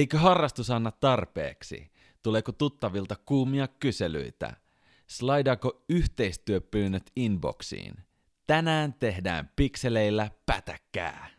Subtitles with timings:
[0.00, 1.90] Eikö harrastus anna tarpeeksi?
[2.22, 4.56] Tuleeko tuttavilta kuumia kyselyitä?
[5.06, 7.94] Slaidaako yhteistyöpyynnöt inboxiin?
[8.46, 11.30] Tänään tehdään pikseleillä pätäkkää.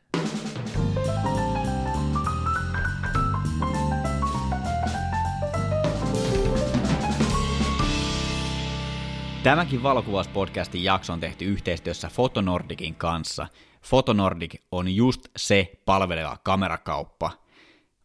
[9.43, 13.47] Tämäkin valokuvauspodcastin jakso on tehty yhteistyössä Fotonordicin kanssa.
[13.83, 17.31] Fotonordic on just se palveleva kamerakauppa.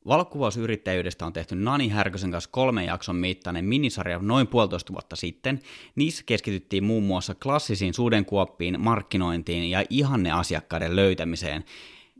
[0.06, 5.60] Valokuvausyrittäjyydestä on tehty Nani Härkösen kanssa kolmen jakson mittainen minisarja noin puolitoista vuotta sitten.
[5.96, 11.64] Niissä keskityttiin muun muassa klassisiin sudenkuoppiin, markkinointiin ja ihanne asiakkaiden löytämiseen.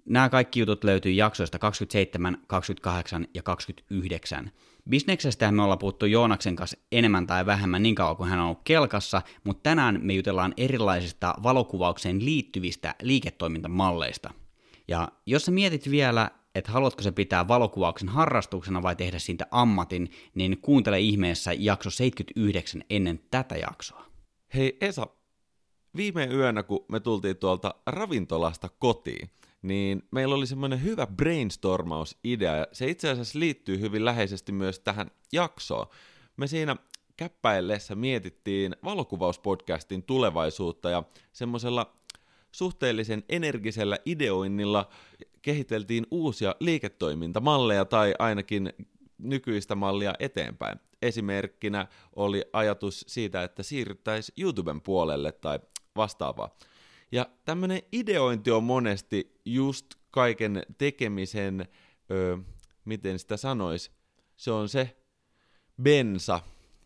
[0.04, 4.50] Nämä kaikki jutut löytyy jaksoista 27, 28 ja 29.
[4.90, 8.60] Bisneksestä me ollaan puhuttu Joonaksen kanssa enemmän tai vähemmän niin kauan kuin hän on ollut
[8.64, 14.30] kelkassa, mutta tänään me jutellaan erilaisista valokuvaukseen liittyvistä liiketoimintamalleista.
[14.88, 20.10] Ja jos sä mietit vielä, että haluatko se pitää valokuvauksen harrastuksena vai tehdä siitä ammatin,
[20.34, 24.06] niin kuuntele ihmeessä jakso 79 ennen tätä jaksoa.
[24.54, 25.06] Hei Esa,
[25.96, 29.30] viime yönä kun me tultiin tuolta ravintolasta kotiin,
[29.62, 35.10] niin meillä oli semmoinen hyvä brainstormausidea, ja se itse asiassa liittyy hyvin läheisesti myös tähän
[35.32, 35.86] jaksoon.
[36.36, 36.76] Me siinä
[37.16, 41.94] käppäillessä mietittiin valokuvauspodcastin tulevaisuutta ja semmoisella
[42.52, 44.88] suhteellisen energisellä ideoinnilla
[45.46, 48.72] kehiteltiin uusia liiketoimintamalleja tai ainakin
[49.18, 50.80] nykyistä mallia eteenpäin.
[51.02, 55.60] Esimerkkinä oli ajatus siitä, että siirryttäisiin YouTuben puolelle tai
[55.96, 56.56] vastaavaa.
[57.12, 61.68] Ja tämmöinen ideointi on monesti just kaiken tekemisen,
[62.10, 62.38] ö,
[62.84, 63.90] miten sitä sanois,
[64.36, 64.96] se on se
[65.82, 66.40] bensa,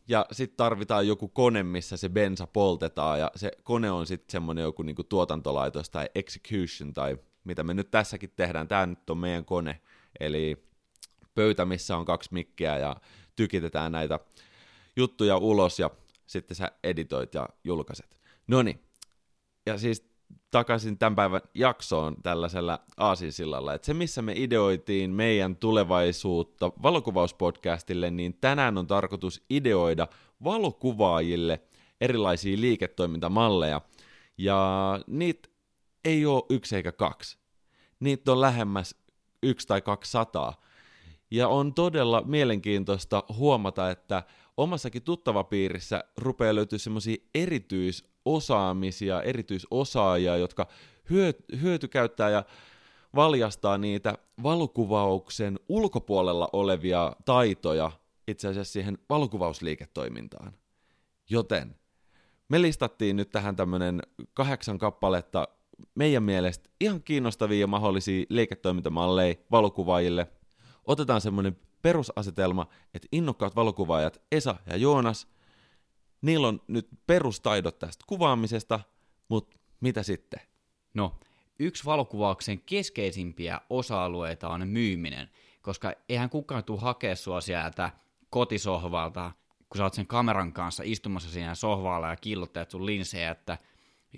[0.09, 4.63] ja sitten tarvitaan joku kone, missä se bensa poltetaan, ja se kone on sitten semmoinen
[4.63, 9.45] joku niinku tuotantolaitos tai execution, tai mitä me nyt tässäkin tehdään, tämä nyt on meidän
[9.45, 9.81] kone,
[10.21, 10.65] eli
[11.35, 12.97] pöytä, missä on kaksi mikkiä, ja
[13.37, 14.21] tykitetään näitä
[14.97, 15.91] juttuja ulos, ja
[16.27, 18.21] sitten sä editoit ja julkaiset.
[18.47, 18.81] Noni,
[19.67, 20.11] ja siis
[20.51, 28.39] takaisin tämän päivän jaksoon tällaisella aasinsillalla, että se missä me ideoitiin meidän tulevaisuutta valokuvauspodcastille, niin
[28.41, 30.09] tänään on tarkoitus ideoida
[30.45, 31.61] valokuvaajille
[32.01, 33.81] erilaisia liiketoimintamalleja,
[34.39, 35.49] ja niitä
[36.05, 37.39] ei ole yksi eikä kaksi.
[38.01, 38.95] Niitä on lähemmäs
[39.43, 40.61] yksi tai kaksi sataa.
[41.31, 44.23] Ja on todella mielenkiintoista huomata, että
[44.57, 50.67] omassakin tuttavapiirissä rupeaa löytyä semmoisia erityisosaamisia, erityisosaajia, jotka
[51.63, 52.45] hyötykäyttää ja
[53.15, 57.93] valjastaa niitä valokuvauksen ulkopuolella olevia taitoja
[58.29, 60.53] itse asiassa siihen valokuvausliiketoimintaan.
[61.31, 61.77] Joten
[62.49, 64.03] me listattiin nyt tähän tämmönen
[64.35, 65.49] kahdeksan kappaletta
[65.95, 70.27] meidän mielestä ihan kiinnostavia ja mahdollisia liiketoimintamalleja valokuvaajille.
[70.85, 75.29] Otetaan semmoinen perusasetelma, että innokkaat valokuvaajat Esa ja Joonas,
[76.23, 78.81] niillä on nyt perustaidot tästä kuvaamisesta,
[79.29, 80.41] mutta mitä sitten?
[80.95, 81.19] No,
[81.59, 85.31] yksi valokuvauksen keskeisimpiä osa-alueita on myyminen,
[85.63, 87.91] koska eihän kukaan tule hakea sua sieltä
[88.31, 89.33] kotisohvalta,
[89.69, 93.59] kun sä oot sen kameran kanssa istumassa siinä sohvalla ja killotteet sun linsejä, että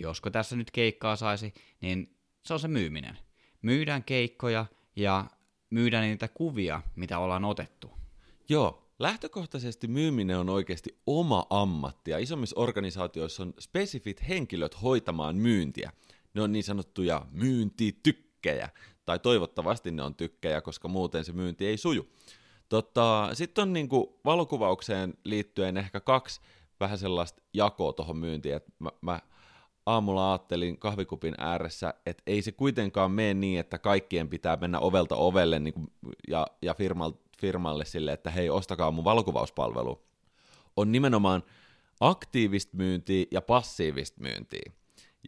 [0.00, 3.18] josko tässä nyt keikkaa saisi, niin se on se myyminen.
[3.62, 4.66] Myydään keikkoja
[4.96, 5.24] ja
[5.70, 7.90] myydään niitä kuvia, mitä ollaan otettu.
[8.48, 15.92] Joo, lähtökohtaisesti myyminen on oikeasti oma ammatti ja isommissa organisaatioissa on spesifit henkilöt hoitamaan myyntiä.
[16.34, 18.68] Ne on niin sanottuja myyntitykkejä,
[19.04, 22.08] tai toivottavasti ne on tykkejä, koska muuten se myynti ei suju.
[22.68, 26.40] Tota, Sitten on niinku valokuvaukseen liittyen ehkä kaksi
[26.80, 29.20] vähän sellaista jakoa tuohon myyntiin, että mä, mä
[29.86, 35.16] aamulla ajattelin kahvikupin ääressä, että ei se kuitenkaan mene niin, että kaikkien pitää mennä ovelta
[35.16, 35.92] ovelle niin kuin,
[36.28, 40.02] ja, ja firmalle, firmalle sille, että hei, ostakaa mun valokuvauspalvelu.
[40.76, 41.42] On nimenomaan
[42.00, 44.72] aktiivista myyntiä ja passiivista myyntiä.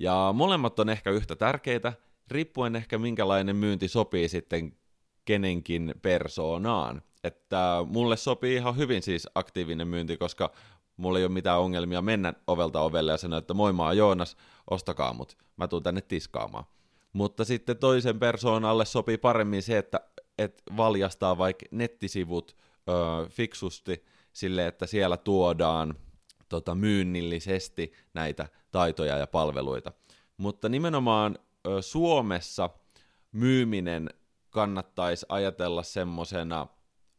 [0.01, 1.93] Ja molemmat on ehkä yhtä tärkeitä,
[2.29, 4.77] riippuen ehkä minkälainen myynti sopii sitten
[5.25, 7.03] kenenkin persoonaan.
[7.25, 10.53] Että mulle sopii ihan hyvin siis aktiivinen myynti, koska
[10.97, 14.37] mulla ei ole mitään ongelmia mennä ovelta ovelle ja sanoa, että moi mä oon Joonas,
[14.71, 16.65] ostakaa mut, mä tuun tänne tiskaamaan.
[17.13, 20.01] Mutta sitten toisen persoonalle sopii paremmin se, että
[20.39, 22.57] et valjastaa vaikka nettisivut
[22.89, 22.93] ö,
[23.31, 25.95] fiksusti sille, että siellä tuodaan
[26.49, 29.93] tota, myynnillisesti näitä taitoja ja palveluita.
[30.37, 32.71] Mutta nimenomaan ö, Suomessa
[33.33, 34.11] myyminen
[34.51, 36.67] kannattaisi ajatella semmoisena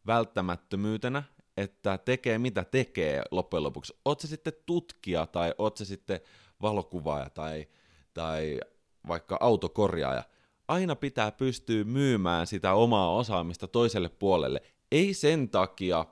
[0.08, 1.24] välttämättömyytenä,
[1.58, 3.94] että tekee mitä tekee loppujen lopuksi.
[4.06, 6.20] Oot se sitten tutkija tai oot se sitten
[6.62, 7.68] valokuvaaja tai,
[8.14, 8.60] tai
[9.08, 10.24] vaikka autokorjaaja.
[10.68, 14.62] aina pitää pystyä myymään sitä omaa osaamista toiselle puolelle.
[14.92, 16.06] Ei sen takia,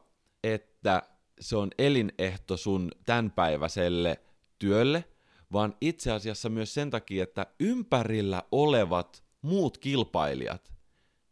[0.44, 1.04] että
[1.40, 4.22] se on elinehto sun tämänpäiväiselle
[4.60, 5.04] työlle,
[5.52, 10.74] vaan itse asiassa myös sen takia, että ympärillä olevat muut kilpailijat,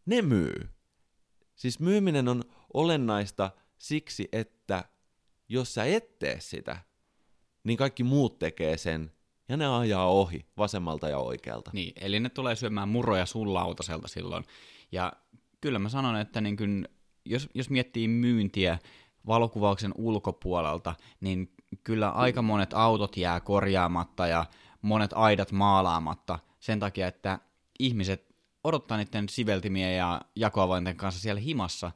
[0.05, 0.69] ne myy.
[1.55, 2.43] Siis myyminen on
[2.73, 3.51] olennaista
[3.81, 4.83] siksi, että
[5.49, 6.77] jos sä et tee sitä,
[7.63, 9.11] niin kaikki muut tekee sen
[9.49, 11.71] ja ne ajaa ohi vasemmalta ja oikealta.
[11.73, 14.43] Niin, eli ne tulee syömään muroja sun lautaselta silloin.
[14.91, 15.13] Ja
[15.61, 16.85] kyllä mä sanon, että niin kun,
[17.25, 18.79] jos, jos miettii myyntiä
[19.27, 24.45] valokuvauksen ulkopuolelta, niin kyllä aika monet autot jää korjaamatta ja
[24.81, 27.39] monet aidat maalaamatta sen takia, että
[27.79, 31.91] ihmiset odottaa niiden siveltimien ja jakoavainten kanssa siellä himassa,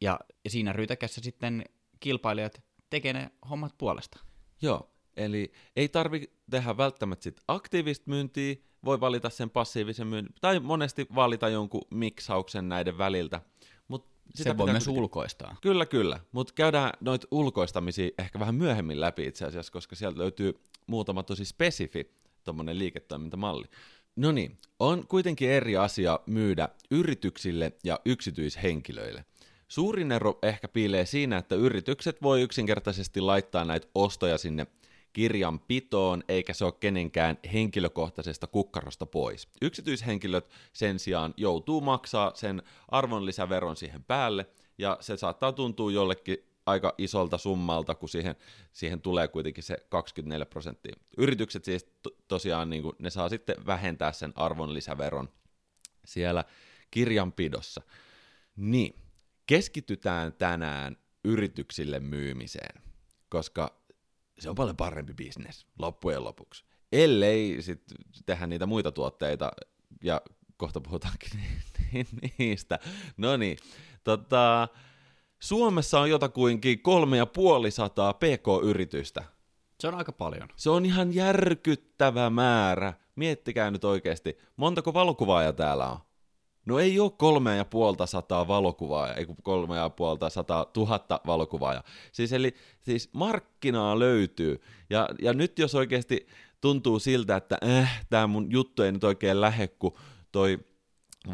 [0.00, 1.64] ja, siinä ryytäkässä sitten
[2.00, 4.20] kilpailijat tekee ne hommat puolesta.
[4.62, 10.60] Joo, eli ei tarvi tehdä välttämättä sit aktiivista myyntiä, voi valita sen passiivisen myynnin, tai
[10.60, 13.40] monesti valita jonkun miksauksen näiden väliltä.
[13.88, 15.02] Mut sitä Se voi myös kuitenkin...
[15.02, 15.56] ulkoistaa.
[15.60, 20.54] Kyllä, kyllä, mutta käydään noita ulkoistamisia ehkä vähän myöhemmin läpi itse asiassa, koska sieltä löytyy
[20.86, 23.66] muutama tosi spesifi tuommoinen liiketoimintamalli.
[24.16, 29.24] No niin, on kuitenkin eri asia myydä yrityksille ja yksityishenkilöille.
[29.68, 34.66] Suurin ero ehkä piilee siinä, että yritykset voi yksinkertaisesti laittaa näitä ostoja sinne
[35.12, 39.48] kirjanpitoon, eikä se ole kenenkään henkilökohtaisesta kukkarosta pois.
[39.62, 44.46] Yksityishenkilöt sen sijaan joutuu maksaa sen arvonlisäveron siihen päälle,
[44.78, 48.36] ja se saattaa tuntua jollekin aika isolta summalta, kun siihen,
[48.72, 50.96] siihen tulee kuitenkin se 24 prosenttia.
[51.18, 55.28] Yritykset siis to, tosiaan, niin kuin, ne saa sitten vähentää sen arvonlisäveron
[56.04, 56.44] siellä
[56.90, 57.82] kirjanpidossa.
[58.56, 58.94] Niin,
[59.48, 62.82] keskitytään tänään yrityksille myymiseen,
[63.28, 63.80] koska
[64.38, 66.64] se on paljon parempi bisnes loppujen lopuksi.
[66.92, 67.96] Ellei sitten
[68.26, 69.52] tehdä niitä muita tuotteita,
[70.02, 70.20] ja
[70.56, 71.30] kohta puhutaankin
[72.38, 72.78] niistä.
[73.16, 73.58] No niin,
[74.04, 74.68] tota,
[75.40, 79.24] Suomessa on jotakuinkin kolme ja puoli sataa pk-yritystä.
[79.80, 80.48] Se on aika paljon.
[80.56, 82.92] Se on ihan järkyttävä määrä.
[83.16, 85.98] Miettikää nyt oikeasti, montako valokuvaajaa täällä on?
[86.68, 91.82] No ei ole kolme ja puolta sataa valokuvaajaa, ei kolme ja puolta sataa tuhatta valokuvaajaa.
[92.12, 94.60] Siis eli siis markkinaa löytyy.
[94.90, 96.26] Ja, ja nyt jos oikeasti
[96.60, 99.94] tuntuu siltä, että äh, tämä mun juttu ei nyt oikein lähe, kun
[100.32, 100.58] toi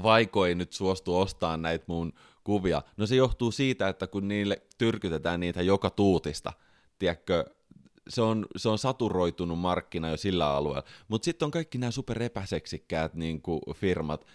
[0.02, 2.12] vaiko ei nyt suostu ostamaan näitä mun
[2.44, 2.82] kuvia.
[2.96, 6.52] No se johtuu siitä, että kun niille tyrkytetään niitä joka tuutista,
[6.98, 7.44] tiedätkö,
[8.08, 10.88] se on, se on saturoitunut markkina jo sillä alueella.
[11.08, 13.42] Mutta sitten on kaikki nämä super epäseksikkäät niin
[13.74, 14.26] firmat.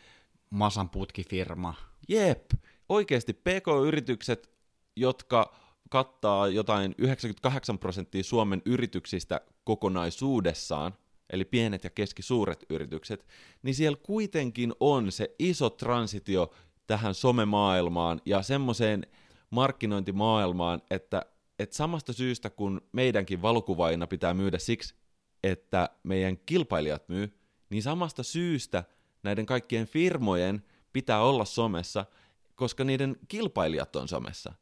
[0.50, 1.74] Masan putkifirma.
[2.10, 2.51] Jep,
[2.90, 4.50] oikeasti PK-yritykset,
[4.96, 5.56] jotka
[5.90, 10.94] kattaa jotain 98 prosenttia Suomen yrityksistä kokonaisuudessaan,
[11.30, 13.28] eli pienet ja keskisuuret yritykset,
[13.63, 16.54] niin siellä kuitenkin on se iso transitio
[16.88, 19.07] tähän somemaailmaan ja semmoiseen
[19.50, 21.25] markkinointimaailmaan, että,
[21.60, 24.96] että samasta syystä kun meidänkin valokuvaajina pitää myydä siksi,
[25.44, 28.84] että meidän kilpailijat myy, niin samasta syystä
[29.24, 30.63] näiden kaikkien firmojen
[30.94, 32.06] pitää olla somessa,
[32.56, 34.54] koska niiden kilpailijat on somessa.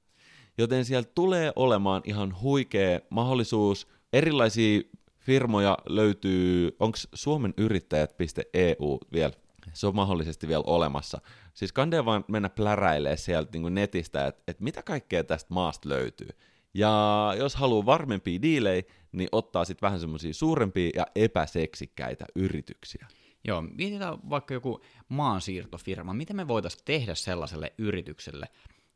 [0.57, 3.87] Joten sieltä tulee olemaan ihan huikea mahdollisuus.
[4.13, 4.81] Erilaisia
[5.19, 9.31] firmoja löytyy, onko Suomen yrittäjät.eu vielä
[9.73, 11.21] se on mahdollisesti vielä olemassa.
[11.53, 16.29] Siis kandee vaan mennä pläräilee sieltä niin netistä, että et mitä kaikkea tästä maasta löytyy.
[16.73, 23.07] Ja jos haluaa varmempia diilejä, niin ottaa sitten vähän semmoisia suurempia ja epäseksikkäitä yrityksiä.
[23.43, 26.13] Joo, mietitään vaikka joku maansiirtofirma.
[26.13, 28.47] Miten me voitaisiin tehdä sellaiselle yritykselle?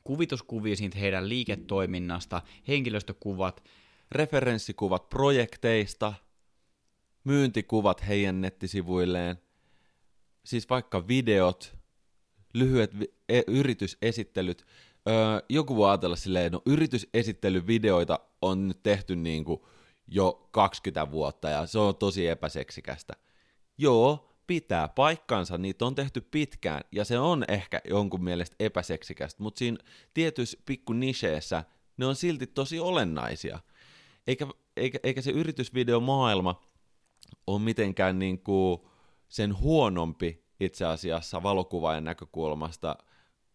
[0.04, 3.64] Kuvituskuvia siitä heidän liiketoiminnasta, henkilöstökuvat,
[4.12, 6.14] referenssikuvat projekteista,
[7.24, 9.38] myyntikuvat heidän nettisivuilleen–
[10.44, 11.76] siis vaikka videot,
[12.54, 14.66] lyhyet vi- e- yritysesittelyt,
[15.10, 15.16] öö,
[15.50, 19.62] joku voi ajatella silleen, no yritysesittelyvideoita on nyt tehty niin kuin
[20.08, 23.14] jo 20 vuotta ja se on tosi epäseksikästä.
[23.78, 29.60] Joo, pitää paikkansa, niitä on tehty pitkään ja se on ehkä jonkun mielestä epäseksikästä, mutta
[29.60, 29.78] siinä
[30.14, 31.64] tietyissä pikku nicheessä
[31.98, 33.60] ne on silti tosi olennaisia.
[34.28, 36.62] Eikä, eikä, eikä se yritysvideomaailma
[37.48, 38.82] ole mitenkään niin kuin
[39.28, 42.96] sen huonompi itse asiassa valokuvaajan näkökulmasta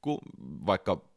[0.00, 0.18] kuin
[0.66, 1.08] vaikka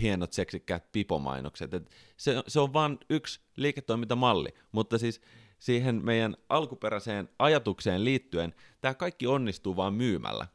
[0.00, 1.74] hienot seksikkäät pipomainokset.
[1.74, 5.20] Et se, se on vain yksi liiketoimintamalli, mutta siis
[5.60, 10.46] siihen meidän alkuperäiseen ajatukseen liittyen tämä kaikki onnistuu vain myymällä.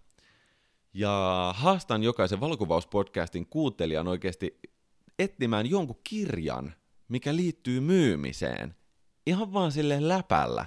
[0.94, 4.60] Ja haastan jokaisen valokuvauspodcastin kuuntelijan oikeasti
[5.20, 6.74] etsimään jonkun kirjan,
[7.08, 8.76] mikä liittyy myymiseen.
[9.28, 10.66] Ihan vaan sille läpällä.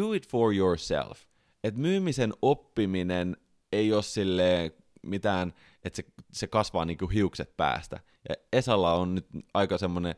[0.00, 1.30] Do it for yourself
[1.64, 3.36] että myymisen oppiminen
[3.72, 5.54] ei ole silleen mitään,
[5.84, 8.00] että se, se kasvaa niinku hiukset päästä.
[8.28, 10.14] Ja Esalla on nyt aika semmoinen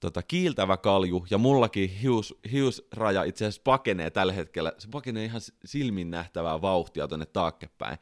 [0.00, 4.72] tota, kiiltävä kalju, ja mullakin hius, hiusraja itse asiassa pakenee tällä hetkellä.
[4.78, 7.98] Se pakenee ihan silmin nähtävää vauhtia tuonne taakkepäin.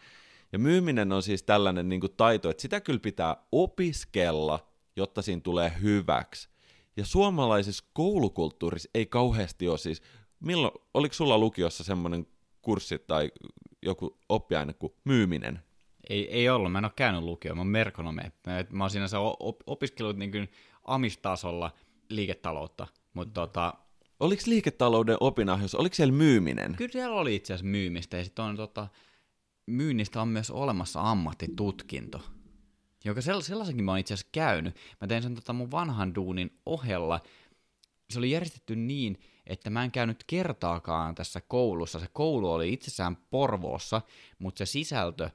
[0.52, 5.40] Ja myyminen on siis tällainen niin kuin taito, että sitä kyllä pitää opiskella, jotta siinä
[5.40, 6.48] tulee hyväksi.
[6.96, 10.02] Ja suomalaisessa koulukulttuurissa ei kauheasti ole siis,
[10.40, 12.26] milloin, oliko sulla lukiossa semmoinen
[12.62, 13.32] kurssi tai
[13.82, 15.62] joku oppiaine kuin myyminen?
[16.10, 18.22] Ei, ei ollut, mä en ole käynyt lukioon, mä oon merkonomi.
[18.46, 20.48] Mä, mä oon sinänsä op- opiskellut niin kuin
[20.84, 21.70] amistasolla
[22.08, 23.74] liiketaloutta, mutta tota...
[24.20, 26.74] Oliko liiketalouden opinahjossa, oliko siellä myyminen?
[26.76, 28.88] Kyllä siellä oli itse asiassa myymistä, ja sitten on tota,
[29.66, 32.20] myynnistä on myös olemassa ammattitutkinto,
[33.04, 34.76] joka sellaisenkin mä oon itse asiassa käynyt.
[35.00, 37.20] Mä tein sen tota mun vanhan duunin ohella.
[38.10, 41.98] Se oli järjestetty niin, että mä en käynyt kertaakaan tässä koulussa.
[41.98, 44.02] Se koulu oli itsessään Porvoossa,
[44.38, 45.30] mutta se sisältö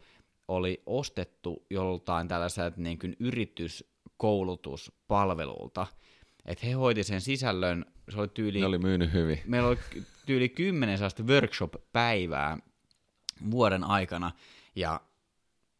[0.47, 3.15] oli ostettu joltain tällaiselta niin kuin
[4.19, 5.87] yrityskoulutuspalvelulta.
[6.45, 8.59] Että he hoiti sen sisällön, se oli tyyli...
[8.59, 9.39] Ne oli myynyt hyvin.
[9.45, 9.77] Meillä oli
[10.25, 12.57] tyyli kymmenen sellaista workshop-päivää
[13.51, 14.31] vuoden aikana,
[14.75, 15.01] ja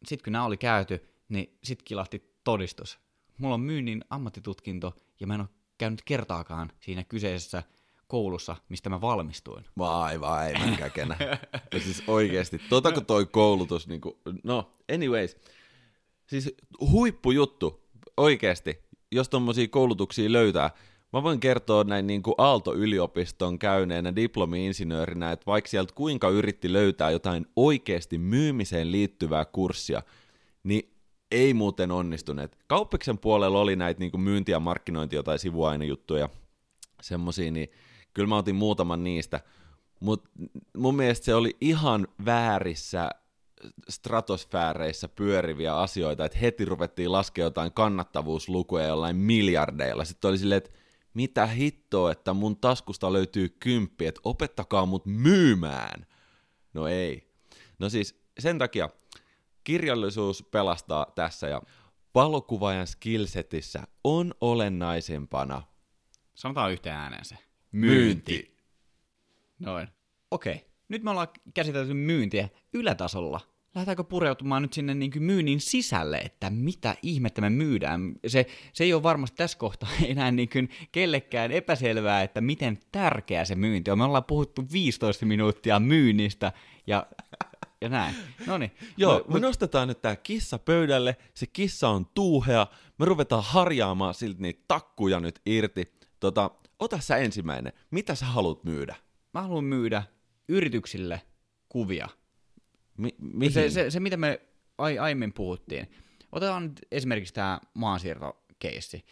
[0.04, 2.98] sitten kun nämä oli käyty, niin sitten kilahti todistus.
[3.38, 7.62] Mulla on myynnin ammattitutkinto, ja mä en ole käynyt kertaakaan siinä kyseisessä
[8.06, 9.64] koulussa, mistä mä valmistuin.
[9.78, 11.16] Vai vai, mä käkenä.
[11.72, 15.36] ja siis oikeesti, totako toi koulutus, niin kuin, no anyways,
[16.26, 17.79] siis huippujuttu,
[18.20, 18.78] oikeesti,
[19.12, 20.70] jos tommosia koulutuksia löytää,
[21.12, 27.10] Mä voin kertoa näin niin kuin Aalto-yliopiston käyneenä diplomi-insinöörinä, että vaikka sieltä kuinka yritti löytää
[27.10, 30.02] jotain oikeasti myymiseen liittyvää kurssia,
[30.62, 30.94] niin
[31.30, 32.58] ei muuten onnistuneet.
[32.66, 36.28] Kauppiksen puolella oli näitä niin kuin myynti- ja markkinointi- tai sivuainejuttuja,
[37.02, 37.68] semmosia, niin
[38.14, 39.40] kyllä mä otin muutaman niistä,
[40.00, 40.30] mutta
[40.76, 43.10] mun mielestä se oli ihan väärissä
[43.88, 50.04] stratosfääreissä pyöriviä asioita, että heti ruvettiin laskea jotain kannattavuuslukuja jollain miljardeilla.
[50.04, 50.70] Sitten oli silleen, että
[51.14, 56.06] mitä hittoa, että mun taskusta löytyy kymppi, että opettakaa mut myymään.
[56.74, 57.30] No ei.
[57.78, 58.88] No siis sen takia
[59.64, 61.62] kirjallisuus pelastaa tässä ja
[62.14, 65.62] valokuvaajan skillsetissä on olennaisempana
[66.34, 67.38] Sanotaan yhteen ääneen se.
[67.72, 68.56] myynti.
[69.58, 69.88] Noin.
[70.30, 70.54] Okei.
[70.54, 70.70] Okay.
[70.88, 73.40] Nyt me ollaan käsitelty myyntiä ylätasolla.
[73.74, 78.12] Lähdetäänkö pureutumaan nyt sinne niin kuin myynnin sisälle, että mitä ihmettä me myydään?
[78.26, 83.44] Se, se ei ole varmasti tässä kohtaa enää niin kuin kellekään epäselvää, että miten tärkeä
[83.44, 83.98] se myynti on.
[83.98, 86.52] Me ollaan puhuttu 15 minuuttia myynnistä
[86.86, 87.06] ja,
[87.80, 88.14] ja näin.
[88.46, 88.72] No niin.
[88.96, 92.66] Joo, me nostetaan nyt tää kissa pöydälle, se kissa on tuuhea,
[92.98, 95.92] me ruvetaan harjaamaan siltä niitä takkuja nyt irti.
[96.20, 98.96] Tota, ota sä ensimmäinen, mitä sä haluat myydä?
[99.34, 100.02] Mä haluan myydä
[100.48, 101.20] yrityksille
[101.68, 102.08] kuvia.
[103.00, 103.52] Mi- mihin?
[103.52, 104.40] Se, se, se, mitä me
[104.78, 105.90] ai, aiemmin puhuttiin.
[106.32, 109.04] Otetaan nyt esimerkiksi tämä maansiirtokeissi.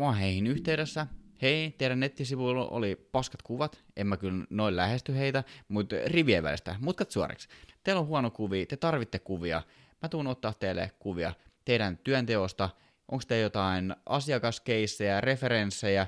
[0.00, 1.06] Oon heihin yhteydessä.
[1.42, 3.84] Hei, teidän nettisivuilla oli paskat kuvat.
[3.96, 6.76] En mä kyllä noin lähesty heitä, mutta rivien välistä.
[6.80, 7.48] Mutkat suoriksi.
[7.82, 9.62] Teillä on huono kuvi, te tarvitte kuvia.
[10.02, 12.70] Mä tuun ottaa teille kuvia teidän työnteosta.
[13.08, 16.06] Onko te jotain asiakaskeissejä, referenssejä,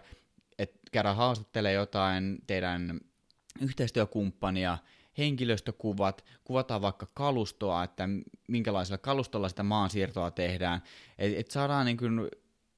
[0.58, 3.00] että käydä haastattelemaan jotain teidän
[3.60, 4.78] yhteistyökumppania,
[5.18, 8.08] henkilöstökuvat, kuvataan vaikka kalustoa, että
[8.48, 10.82] minkälaisella kalustolla sitä maansiirtoa tehdään,
[11.18, 12.28] että et saadaan niin kuin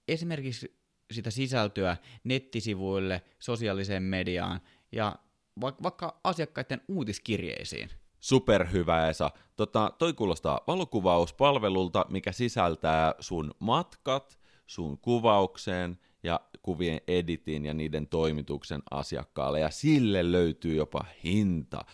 [0.09, 0.76] esimerkiksi
[1.11, 4.61] sitä sisältöä nettisivuille, sosiaaliseen mediaan
[4.93, 5.16] ja
[5.61, 7.90] vaikka, vaikka asiakkaiden uutiskirjeisiin.
[8.21, 9.31] Superhyvä Esa.
[9.57, 18.07] Tota, toi kuulostaa valokuvauspalvelulta, mikä sisältää sun matkat, sun kuvaukseen ja kuvien editin ja niiden
[18.07, 21.85] toimituksen asiakkaalle, ja sille löytyy jopa hinta.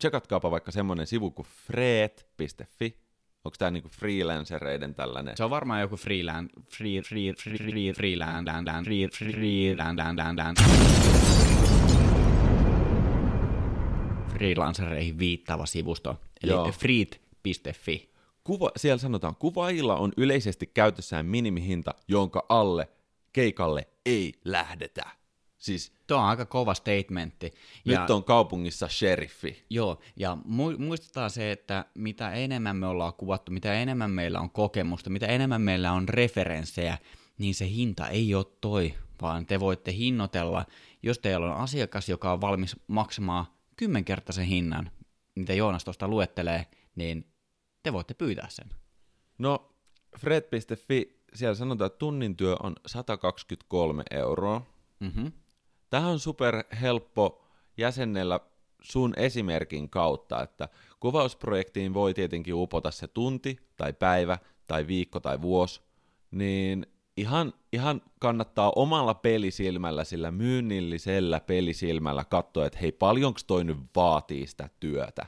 [0.00, 2.96] Tsekatkaapa vaikka semmonen sivu kuin freet.fi.
[3.44, 5.36] Onko tämä niinku freelancereiden tällainen?
[5.36, 8.46] Se on varmaan joku freeland, free, free, free, free, land,
[8.84, 9.98] free, land,
[10.38, 10.56] land.
[14.32, 16.72] Freelancereihin viittaava sivusto, eli Joo.
[16.72, 18.10] freet.fi.
[18.44, 22.88] Kuva, siellä sanotaan, kuvaajilla on yleisesti käytössään minimihinta, jonka alle
[23.32, 25.19] keikalle ei lähdetä.
[25.60, 27.52] Siis Tuo on aika kova statementti.
[27.84, 29.64] nyt on kaupungissa sheriffi.
[29.70, 34.50] Joo, ja mu- muistetaan se, että mitä enemmän me ollaan kuvattu, mitä enemmän meillä on
[34.50, 36.98] kokemusta, mitä enemmän meillä on referenssejä,
[37.38, 40.66] niin se hinta ei ole toi, vaan te voitte hinnoitella,
[41.02, 44.90] jos teillä on asiakas, joka on valmis maksamaan kymmenkertaisen hinnan,
[45.34, 47.26] mitä Joonas tuosta luettelee, niin
[47.82, 48.70] te voitte pyytää sen.
[49.38, 49.74] No,
[50.18, 54.62] fred.fi, siellä sanotaan, että tunnin työ on 123 euroa.
[55.00, 55.32] Mm-hmm.
[55.90, 57.44] Tähän on super helppo
[57.76, 58.40] jäsennellä
[58.82, 60.68] sun esimerkin kautta, että
[61.00, 65.80] kuvausprojektiin voi tietenkin upota se tunti tai päivä tai viikko tai vuosi,
[66.30, 73.78] niin ihan, ihan kannattaa omalla pelisilmällä, sillä myynnillisellä pelisilmällä katsoa, että hei, paljonko toi nyt
[73.96, 75.26] vaatii sitä työtä.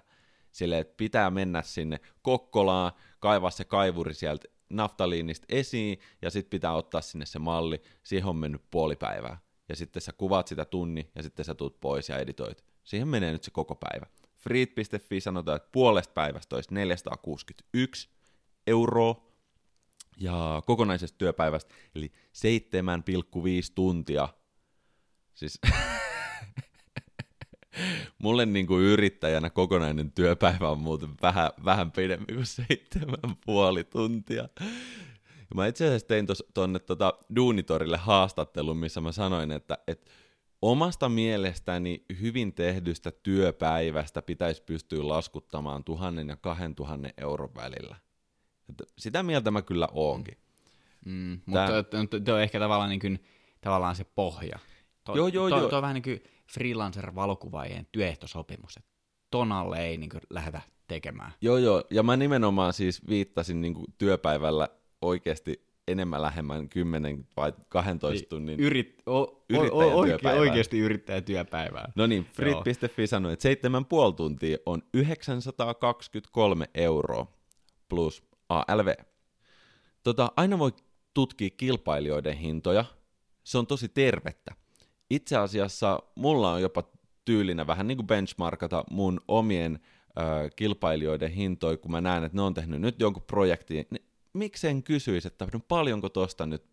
[0.52, 6.74] Sille, että pitää mennä sinne Kokkolaan, kaivaa se kaivuri sieltä naftaliinista esiin, ja sitten pitää
[6.74, 9.38] ottaa sinne se malli, siihen on mennyt puoli päivää.
[9.72, 12.64] Ja sitten sä kuvaat sitä tunni, ja sitten sä tuut pois ja editoit.
[12.84, 14.06] Siihen menee nyt se koko päivä.
[14.38, 18.08] Freet.fi sanotaan, että puolesta päivästä olisi 461
[18.66, 19.26] euroa,
[20.20, 22.12] ja kokonaisesta työpäivästä, eli 7,5
[23.74, 24.28] tuntia.
[25.34, 25.60] Siis
[28.22, 34.48] mulle niin kuin yrittäjänä kokonainen työpäivä on muuten vähän, vähän pidempi kuin seitsemän puoli tuntia.
[35.52, 40.10] Ja mä itse asiassa tein tuonne tota Duunitorille haastattelun, missä mä sanoin, että, että
[40.62, 47.96] omasta mielestäni hyvin tehdystä työpäivästä pitäisi pystyä laskuttamaan tuhannen ja kahden tuhannen euron välillä.
[48.68, 50.38] Että sitä mieltä mä kyllä oonkin.
[51.06, 51.66] Mm, mutta
[52.24, 53.24] tuo on ehkä tavallaan, niin kuin,
[53.60, 54.58] tavallaan se pohja.
[55.04, 55.68] To, joo, joo, joo.
[55.68, 58.90] Tuo on vähän niin kuin freelancer-valokuvaajien työehtosopimus, että
[59.30, 61.32] tonalle ei niin kuin, lähdetä tekemään.
[61.40, 64.68] Joo, joo, ja mä nimenomaan siis viittasin niin kuin, työpäivällä
[65.02, 69.32] oikeasti enemmän lähemmän 10 vai 12 niin, tunnin Yrit, o, o,
[69.70, 71.92] o, oike, oikeasti yrittäjätyöpäivää.
[71.94, 77.26] No niin, Frit.fi sanoi, että 7,5 tuntia on 923 euroa
[77.88, 78.94] plus ALV.
[80.02, 80.72] Tota, aina voi
[81.14, 82.84] tutkia kilpailijoiden hintoja.
[83.44, 84.54] Se on tosi tervettä.
[85.10, 86.82] Itse asiassa mulla on jopa
[87.24, 89.78] tyylinä vähän niin kuin benchmarkata mun omien
[90.18, 94.82] ö, kilpailijoiden hintoja, kun mä näen, että ne on tehnyt nyt jonkun projektin, niin miksen
[94.82, 96.64] kysyisi, että no paljonko tuosta nyt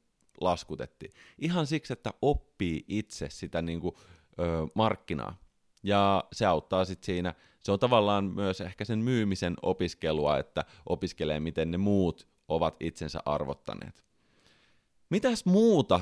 [0.42, 1.14] laskutettiin.
[1.38, 3.96] Ihan siksi, että oppii itse sitä niin kuin,
[4.40, 5.38] ö, markkinaa.
[5.84, 11.40] Ja se auttaa sitten siinä, se on tavallaan myös ehkä sen myymisen opiskelua, että opiskelee,
[11.40, 14.04] miten ne muut ovat itsensä arvottaneet.
[15.10, 16.02] Mitäs muuta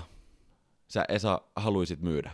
[0.87, 2.31] sä Esa haluaisit myydä?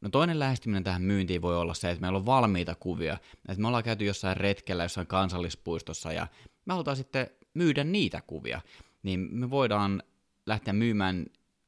[0.00, 3.18] No toinen lähestyminen tähän myyntiin voi olla se, että meillä on valmiita kuvia.
[3.48, 6.26] Että me ollaan käyty jossain retkellä jossain kansallispuistossa ja
[6.64, 8.60] me halutaan sitten myydä niitä kuvia.
[9.02, 10.02] Niin me voidaan
[10.46, 11.26] lähteä myymään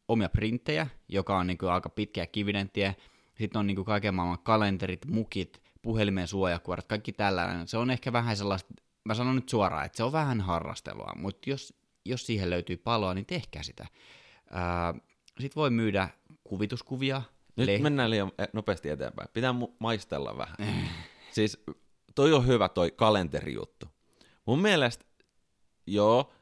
[0.09, 2.97] omia printtejä, joka on niin kuin aika pitkä ja kivinen tie.
[3.39, 7.69] Sitten on niin kuin kaiken maailman kalenterit, mukit, puhelimen suojakuoret, kaikki tällainen.
[7.69, 11.51] Se on ehkä vähän sellaista, mä sanon nyt suoraan, että se on vähän harrastelua, mutta
[11.51, 13.87] jos, jos siihen löytyy paloa, niin tehkää sitä.
[15.41, 16.09] Sitten voi myydä
[16.45, 17.23] kuvituskuvia.
[17.57, 19.29] Nyt le- mennään liian eh, nopeasti eteenpäin.
[19.33, 20.57] Pitää maistella vähän.
[21.33, 21.65] siis
[22.15, 23.87] toi on hyvä toi kalenterijuttu.
[24.47, 25.05] Mun mielestä,
[25.87, 26.33] joo,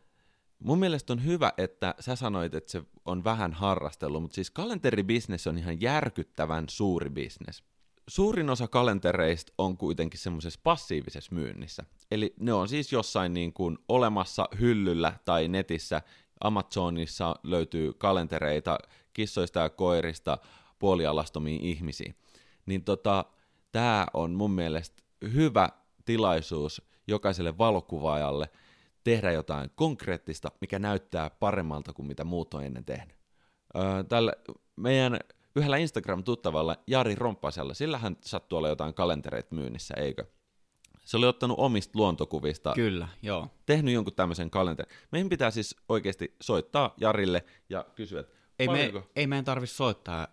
[0.58, 5.46] mun mielestä on hyvä, että sä sanoit, että se on vähän harrastelu, mutta siis kalenteribisnes
[5.46, 7.62] on ihan järkyttävän suuri bisnes
[8.08, 11.84] suurin osa kalentereista on kuitenkin semmoisessa passiivisessa myynnissä.
[12.10, 16.02] Eli ne on siis jossain niin kuin olemassa hyllyllä tai netissä.
[16.40, 18.78] Amazonissa löytyy kalentereita
[19.12, 20.38] kissoista ja koirista
[20.78, 22.14] puolialastomiin ihmisiin.
[22.66, 23.24] Niin tota,
[23.72, 25.02] tämä on mun mielestä
[25.32, 25.68] hyvä
[26.04, 28.50] tilaisuus jokaiselle valokuvaajalle
[29.04, 33.16] tehdä jotain konkreettista, mikä näyttää paremmalta kuin mitä muut on ennen tehnyt.
[33.76, 34.32] Öö, tällä
[34.76, 35.18] meidän
[35.56, 40.24] yhdellä Instagram-tuttavalla Jari Romppasella, sillä hän sattuu olla jotain kalentereita myynnissä, eikö?
[41.04, 42.72] Se oli ottanut omista luontokuvista.
[42.74, 43.48] Kyllä, joo.
[43.66, 44.92] Tehnyt jonkun tämmöisen kalenterin.
[45.12, 50.28] Meidän pitää siis oikeasti soittaa Jarille ja kysyä, että ei, me, ei meidän tarvitse soittaa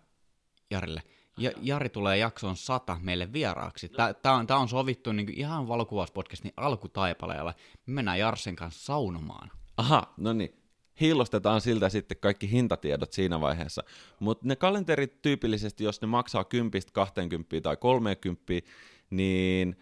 [0.70, 1.02] Jarille.
[1.38, 3.88] Ja, Jari tulee jaksoon sata meille vieraaksi.
[4.22, 7.54] Tämä on, tää on sovittu niin ihan valokuvauspodcastin alkutaipaleella.
[7.86, 9.50] Me mennään Jarsen kanssa saunomaan.
[9.76, 10.62] Aha, no niin
[11.00, 13.82] hiilostetaan siltä sitten kaikki hintatiedot siinä vaiheessa.
[14.20, 18.42] Mutta ne kalenterit tyypillisesti, jos ne maksaa 10, 20 tai 30,
[19.10, 19.76] niin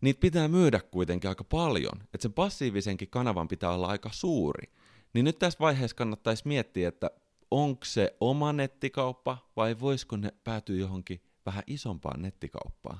[0.00, 2.00] niitä pitää myydä kuitenkin aika paljon.
[2.02, 4.72] Että sen passiivisenkin kanavan pitää olla aika suuri.
[5.12, 7.10] Niin nyt tässä vaiheessa kannattaisi miettiä, että
[7.50, 12.98] onko se oma nettikauppa vai voisiko ne päätyä johonkin vähän isompaan nettikauppaan.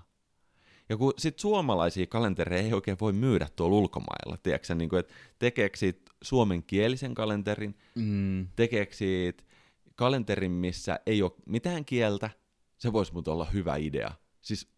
[0.89, 5.77] Ja kun sit suomalaisia kalentereja ei oikein voi myydä tuolla ulkomailla, tiedätkö niin että tekeekö
[5.77, 8.49] siitä suomenkielisen kalenterin, mm.
[8.57, 9.45] tekeekö siitä
[9.95, 12.31] kalenterin, missä ei ole mitään kieltä,
[12.79, 14.13] se voisi mutta olla hyvä idea.
[14.41, 14.69] Siis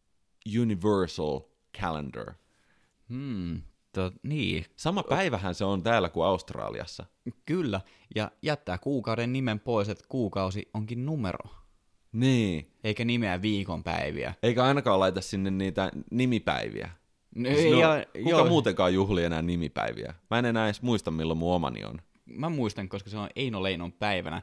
[0.60, 1.40] universal
[1.80, 2.34] calendar.
[3.08, 4.64] Hmm, to, niin.
[4.76, 7.06] Sama päivähän se on täällä kuin Australiassa.
[7.46, 7.80] Kyllä,
[8.14, 11.50] ja jättää kuukauden nimen pois, että kuukausi onkin numero.
[12.12, 12.72] Niin.
[12.84, 14.34] Eikä nimeä viikonpäiviä.
[14.42, 16.90] Eikä ainakaan laita sinne niitä nimipäiviä.
[17.34, 18.48] No, siis ja, kuka joo.
[18.48, 20.14] muutenkaan juhli enää nimipäiviä?
[20.30, 22.02] Mä en enää edes muista, milloin mun omani on.
[22.24, 24.42] Mä muistan, koska se on Eino Leinon päivänä.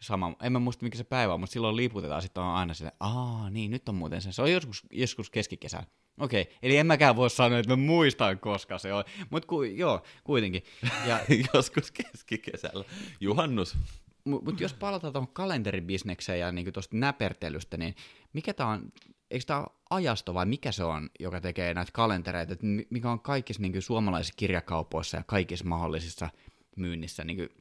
[0.00, 2.92] sama, en mä muista mikä se päivä on, mutta silloin liputetaan, sitten on aina sille,
[3.00, 5.82] aa niin, nyt on muuten se, se on joskus, joskus keskikesä.
[6.18, 6.54] Okei, okay.
[6.62, 10.62] eli en mäkään voi sanoa, että mä muistan, koska se on, mutta ku, joo, kuitenkin.
[11.06, 11.20] Ja,
[11.54, 12.84] joskus keskikesällä,
[13.20, 13.76] juhannus.
[14.24, 17.94] Mutta mut jos palataan tuohon kalenteribisnekseen ja niinku tuosta näpertelystä, niin
[18.32, 18.92] mikä tämä on,
[19.30, 23.62] eikö tämä ajasto vai mikä se on, joka tekee näitä kalentereita, että mikä on kaikissa
[23.62, 26.30] niinku suomalaisissa kirjakaupoissa ja kaikissa mahdollisissa
[26.76, 27.54] myynnissä niinku,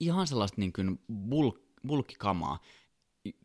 [0.00, 0.82] ihan sellaista niinku
[1.28, 2.58] bulk, bulkkikamaa.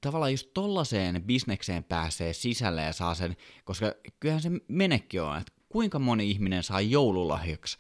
[0.02, 5.52] Tavallaan just tollaiseen bisnekseen pääsee sisälle ja saa sen, koska kyllähän se menekki on, että
[5.70, 7.78] kuinka moni ihminen saa joululahjaksi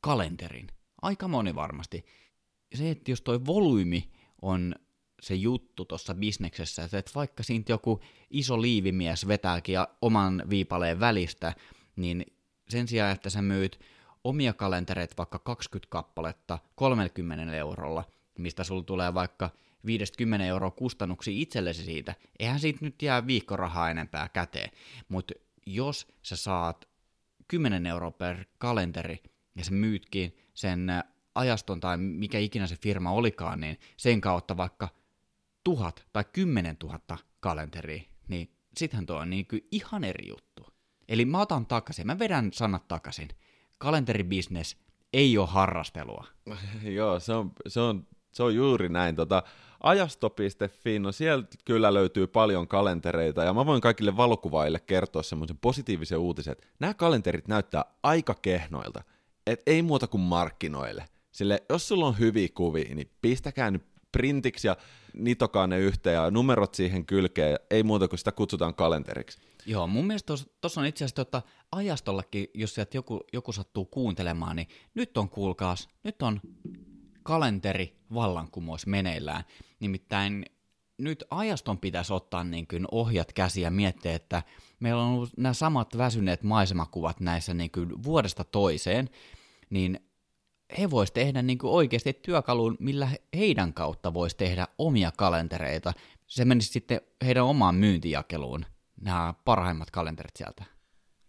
[0.00, 0.66] kalenterin.
[1.02, 2.04] Aika moni varmasti.
[2.74, 4.10] Se, että jos toi volyymi
[4.42, 4.74] on
[5.22, 8.00] se juttu tuossa bisneksessä, että vaikka siitä joku
[8.30, 11.54] iso liivimies vetääkin oman viipaleen välistä,
[11.96, 12.26] niin
[12.68, 13.80] sen sijaan, että sä myyt
[14.24, 18.04] omia kalentereita vaikka 20 kappaletta 30 eurolla,
[18.38, 19.50] mistä sulla tulee vaikka
[19.86, 24.70] 50 euroa kustannuksia itsellesi siitä, eihän siitä nyt jää viikkorahaa enempää käteen.
[25.08, 25.34] Mutta
[25.66, 26.88] jos sä saat
[27.48, 29.22] 10 euroa per kalenteri
[29.56, 30.88] ja sä myytkin sen
[31.34, 34.88] ajaston tai mikä ikinä se firma olikaan, niin sen kautta vaikka
[35.64, 40.66] tuhat tai kymmenen tuhatta kalenteria, niin sittenhän tuo on niin kuin ihan eri juttu.
[41.08, 43.28] Eli mä otan takaisin, mä vedän sanat takaisin.
[43.78, 44.76] Kalenteribisnes
[45.12, 46.26] ei ole harrastelua.
[46.82, 49.16] Joo, se on, se on, se on juuri näin.
[49.16, 49.42] Tota,
[49.82, 56.18] ajasto.fi, no sieltä kyllä löytyy paljon kalentereita, ja mä voin kaikille valokuvaille kertoa semmoisen positiivisen
[56.18, 59.02] uutisen, että nämä kalenterit näyttää aika kehnoilta,
[59.46, 61.04] et ei muuta kuin markkinoille.
[61.32, 64.76] Sille, jos sulla on hyviä kuvia, niin pistäkää nyt printiksi ja
[65.14, 69.38] nitokaa ne yhteen ja numerot siihen kylkeen, ei muuta kuin sitä kutsutaan kalenteriksi.
[69.66, 71.42] Joo, mun mielestä tuossa on itse asiassa tota,
[71.72, 76.40] ajastollakin, jos sieltä joku, joku sattuu kuuntelemaan, niin nyt on kuulkaas, nyt on
[77.22, 79.44] kalenteri vallankumous meneillään.
[79.80, 80.44] Nimittäin
[80.98, 84.42] nyt ajaston pitäisi ottaa niin kuin ohjat käsiä ja miettiä, että
[84.80, 89.10] meillä on ollut nämä samat väsyneet maisemakuvat näissä niin kuin vuodesta toiseen,
[89.70, 90.00] niin
[90.78, 95.92] he vois tehdä niin kuin oikeasti työkalun, millä heidän kautta voisi tehdä omia kalentereita.
[96.26, 98.66] Se menisi sitten heidän omaan myyntijakeluun,
[99.00, 100.64] nämä parhaimmat kalenterit sieltä.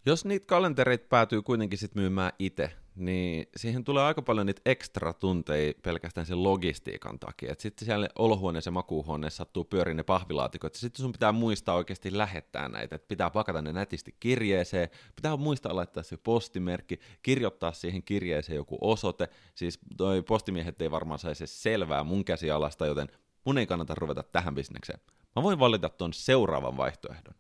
[0.06, 5.13] Jos niitä kalentereita päätyy kuitenkin sitten myymään itse, niin siihen tulee aika paljon niitä ekstra
[5.13, 7.56] tunteja pelkästään sen logistiikan takia.
[7.58, 12.69] Sitten siellä olohuoneessa ja makuuhuoneessa sattuu pyöriin ne pahvilaatikot, sitten sun pitää muistaa oikeasti lähettää
[12.69, 18.56] näitä, että pitää pakata ne nätisti kirjeeseen, pitää muistaa laittaa se postimerkki, kirjoittaa siihen kirjeeseen
[18.56, 23.08] joku osoite, siis toi postimiehet ei varmaan saisi selvää mun käsialasta, joten
[23.45, 24.99] mun ei kannata ruveta tähän bisnekseen.
[25.36, 27.34] Mä voin valita tuon seuraavan vaihtoehdon.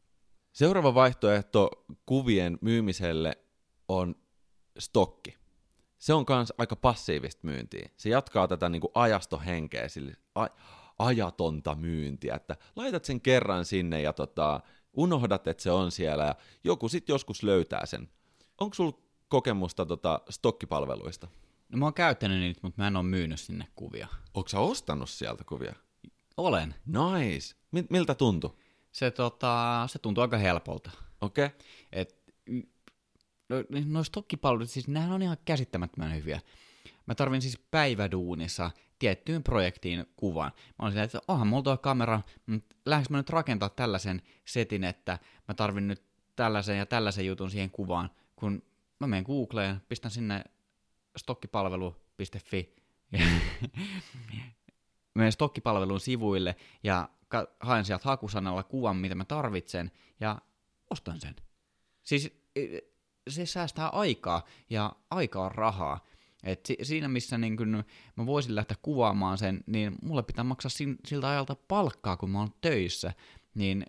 [0.53, 1.69] Seuraava vaihtoehto
[2.05, 3.37] kuvien myymiselle
[3.87, 4.15] on
[4.79, 5.42] stokki
[6.03, 7.89] se on myös aika passiivista myyntiä.
[7.97, 10.47] Se jatkaa tätä niin kuin ajastohenkeä, sille a-
[10.99, 14.59] ajatonta myyntiä, että laitat sen kerran sinne ja tota,
[14.93, 18.09] unohdat, että se on siellä ja joku sitten joskus löytää sen.
[18.61, 21.27] Onko sulla kokemusta tota, stokkipalveluista?
[21.69, 24.07] No mä oon käyttänyt niitä, mutta mä en ole myynyt sinne kuvia.
[24.33, 25.73] Onko sä ostanut sieltä kuvia?
[26.37, 26.75] Olen.
[26.85, 27.55] Nice.
[27.89, 28.55] Miltä tuntui?
[28.91, 30.91] Se, tota, se tuntuu aika helpolta.
[31.21, 31.45] Okei.
[31.45, 31.59] Okay.
[31.91, 32.22] Et
[33.49, 36.39] no, no stokkipalvelut, siis nehän on ihan käsittämättömän hyviä.
[37.05, 40.51] Mä tarvin siis päiväduunissa tiettyyn projektiin kuvan.
[40.55, 42.75] Mä olin silleen, että onhan mulla tuo kamera, mutta
[43.09, 46.03] mä nyt rakentaa tällaisen setin, että mä tarvin nyt
[46.35, 48.63] tällaisen ja tällaisen jutun siihen kuvaan, kun
[48.99, 50.43] mä menen Googleen, pistän sinne
[51.17, 52.75] stokkipalvelu.fi,
[55.15, 57.09] menen stokkipalvelun sivuille ja
[57.59, 60.41] haen sieltä hakusanalla kuvan, mitä mä tarvitsen, ja
[60.89, 61.35] ostan sen.
[62.03, 62.43] Siis
[63.27, 66.05] se säästää aikaa, ja aika on rahaa.
[66.43, 67.83] Et si- siinä missä niin kun
[68.15, 72.39] mä voisin lähteä kuvaamaan sen, niin mulle pitää maksaa sin- siltä ajalta palkkaa, kun mä
[72.39, 73.13] oon töissä,
[73.55, 73.85] niin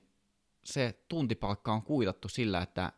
[0.64, 2.92] se tuntipalkka on kuitattu sillä, että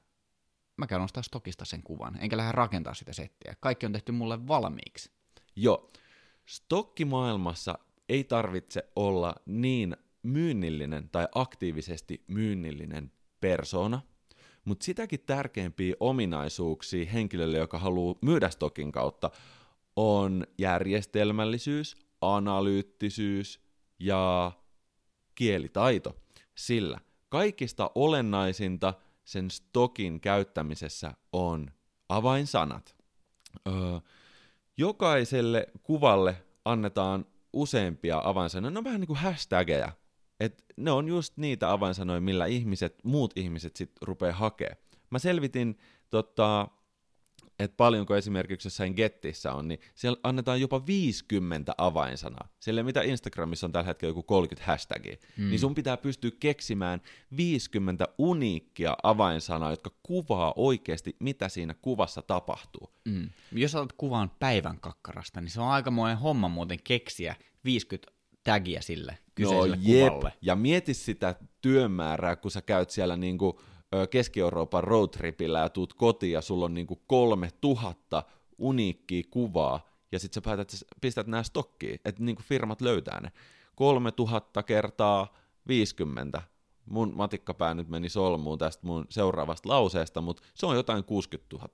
[0.77, 3.57] mä käyn ostaa stokista sen kuvan, enkä lähde rakentaa sitä settiä.
[3.61, 5.11] Kaikki on tehty mulle valmiiksi.
[5.57, 5.91] Joo.
[6.47, 14.01] Stokkimaailmassa ei tarvitse olla niin myynnillinen tai aktiivisesti myynnillinen persona–
[14.67, 19.31] mutta sitäkin tärkeimpiä ominaisuuksia henkilölle, joka haluaa myydä stokin kautta,
[19.97, 23.61] on järjestelmällisyys, analyyttisyys
[23.99, 24.53] ja
[25.35, 26.17] kielitaito.
[26.55, 31.71] Sillä kaikista olennaisinta sen stokin käyttämisessä on
[32.09, 32.97] avainsanat.
[33.69, 33.75] Öö,
[34.77, 39.93] jokaiselle kuvalle annetaan useampia avainsanoja, ne on vähän niin kuin hashtageja,
[40.41, 44.77] et ne on just niitä avainsanoja, millä ihmiset, muut ihmiset sit rupeaa hakee.
[45.11, 45.79] Mä selvitin
[46.11, 46.69] tota,
[47.59, 52.49] että paljonko esimerkiksi jossain Gettissä on, niin siellä annetaan jopa 50 avainsanaa.
[52.61, 55.49] Sille mitä Instagramissa on tällä hetkellä joku 30 hashtagia, mm.
[55.49, 57.01] niin sun pitää pystyä keksimään
[57.37, 62.91] 50 uniikkia avainsanaa, jotka kuvaa oikeasti, mitä siinä kuvassa tapahtuu.
[63.05, 63.31] Mm.
[63.53, 68.13] Jos otat kuvan päivän kakkarasta, niin se on aikamoinen homma muuten keksiä 50
[68.45, 70.09] tagia sille kyseiselle no, jep.
[70.09, 70.33] kuvalle.
[70.43, 73.61] Ja mieti sitä työmäärää, kun sä käyt siellä niinku
[74.11, 78.23] Keski-Euroopan roadtripillä ja tuut kotiin ja sulla on niinku kolme tuhatta
[78.59, 79.81] uniikkiä kuvaa,
[80.13, 83.33] ja sitten sä päätät, että sä pistät nämä stokkiin, että niinku firmat löytää ne.
[83.75, 85.35] Kolme tuhatta kertaa
[85.69, 86.43] 50.
[86.87, 91.69] Mun matikkapää nyt meni solmuun tästä mun seuraavasta lauseesta, mutta se on jotain 60 000.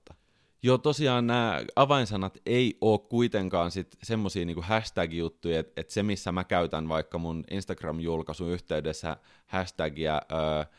[0.65, 6.31] Joo, tosiaan nämä avainsanat ei ole kuitenkaan sit semmosia niinku hashtag-juttuja, että et se missä
[6.31, 10.73] mä käytän vaikka mun Instagram-julkaisun yhteydessä hashtagia uh,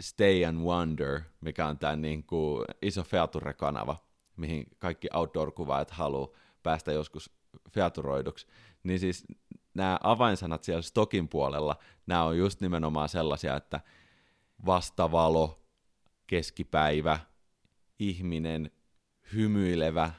[0.00, 3.96] Stay and Wonder, mikä on tämä niinku iso feature-kanava,
[4.36, 6.28] mihin kaikki outdoor-kuvaajat haluaa
[6.62, 7.30] päästä joskus
[7.70, 8.46] featuroiduksi,
[8.82, 9.24] niin siis
[9.74, 13.80] nämä avainsanat siellä stokin puolella, nämä on just nimenomaan sellaisia, että
[14.66, 15.60] vastavalo,
[16.26, 17.18] keskipäivä,
[17.98, 18.70] ihminen,
[19.34, 20.10] hymyilevä.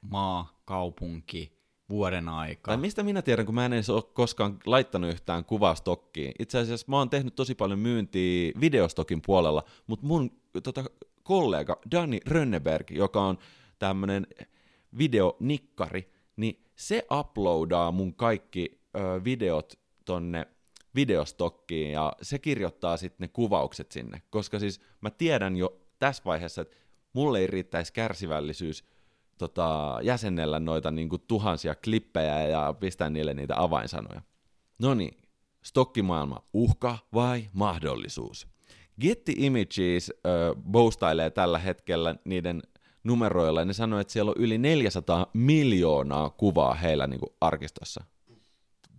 [0.00, 1.56] Maa, kaupunki,
[1.88, 2.70] vuoden aika.
[2.70, 6.32] Tai mistä minä tiedän, kun mä en edes ole koskaan laittanut yhtään kuvaa stokkiin.
[6.38, 10.30] Itse asiassa mä oon tehnyt tosi paljon myyntiä videostokin puolella, mutta mun
[10.62, 10.84] tota,
[11.22, 13.38] kollega Dani Rönneberg, joka on
[13.78, 14.26] tämmönen
[14.98, 20.46] videonikkari, niin se uploadaa mun kaikki ö, videot tonne
[20.94, 26.62] videostokkiin ja se kirjoittaa sitten ne kuvaukset sinne, koska siis mä tiedän jo tässä vaiheessa,
[26.62, 26.76] että
[27.16, 28.84] mulle ei riittäisi kärsivällisyys
[29.38, 34.22] tota, jäsennellä noita niin kuin tuhansia klippejä ja pistää niille niitä avainsanoja.
[34.78, 35.16] No niin,
[35.62, 38.48] stokkimaailma, uhka vai mahdollisuus?
[39.00, 42.62] Getty Images äh, boostailee tällä hetkellä niiden
[43.04, 48.04] numeroilla, ja ne sanoo, että siellä on yli 400 miljoonaa kuvaa heillä niin kuin arkistossa.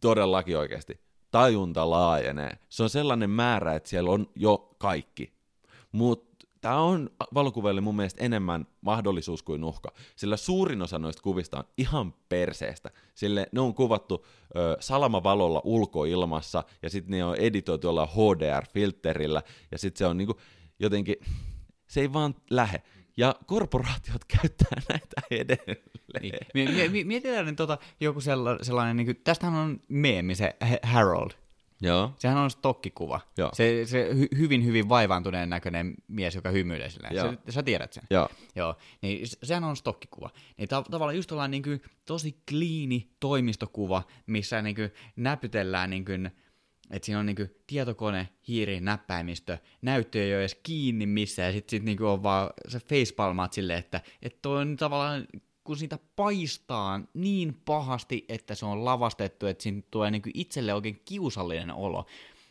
[0.01, 0.99] Todellakin oikeasti.
[1.31, 2.57] Tajunta laajenee.
[2.69, 5.33] Se on sellainen määrä, että siellä on jo kaikki.
[5.91, 11.57] Mutta tämä on valokuville mun mielestä enemmän mahdollisuus kuin uhka, sillä suurin osa noista kuvista
[11.57, 12.91] on ihan perseestä.
[13.15, 19.41] Sille ne on kuvattu ö, salamavalolla ulkoilmassa, ja sitten ne on editoitu jollain HDR-filterillä,
[19.71, 20.39] ja sitten se on niinku
[20.79, 21.15] jotenkin,
[21.87, 22.81] se ei vaan lähe.
[23.17, 25.83] Ja korporaatiot käyttää näitä edelleen.
[26.53, 27.07] Niin.
[27.07, 31.31] Mietitään niin tota, joku sellainen, sellainen niin kuin, tästähän on meemi, se Harold,
[31.81, 32.13] Joo.
[32.19, 33.19] Sehän on stokkikuva.
[33.37, 33.49] Joo.
[33.53, 37.15] Se, se hy, hyvin, hyvin vaivaantuneen näköinen mies, joka hymyilee silleen.
[37.15, 37.31] Joo.
[37.31, 38.03] Se, sä tiedät sen.
[38.09, 38.29] Joo.
[38.55, 38.75] Joo.
[39.01, 40.29] Niin sehän on stokkikuva.
[40.57, 46.05] Niin ta- tavallaan just ollaan niin kuin tosi kliini toimistokuva, missä niin kuin näpytellään niin
[46.05, 46.31] kuin,
[46.91, 51.77] että siinä on niinku tietokone, hiiri, näppäimistö, näyttö ei ole edes kiinni missään, ja sitten
[51.77, 55.27] sit niinku on vaan se facepalmaat silleen, että et toi on tavallaan
[55.67, 61.01] kun siitä paistaa niin pahasti, että se on lavastettu, että siinä tulee niin itselle oikein
[61.05, 62.05] kiusallinen olo,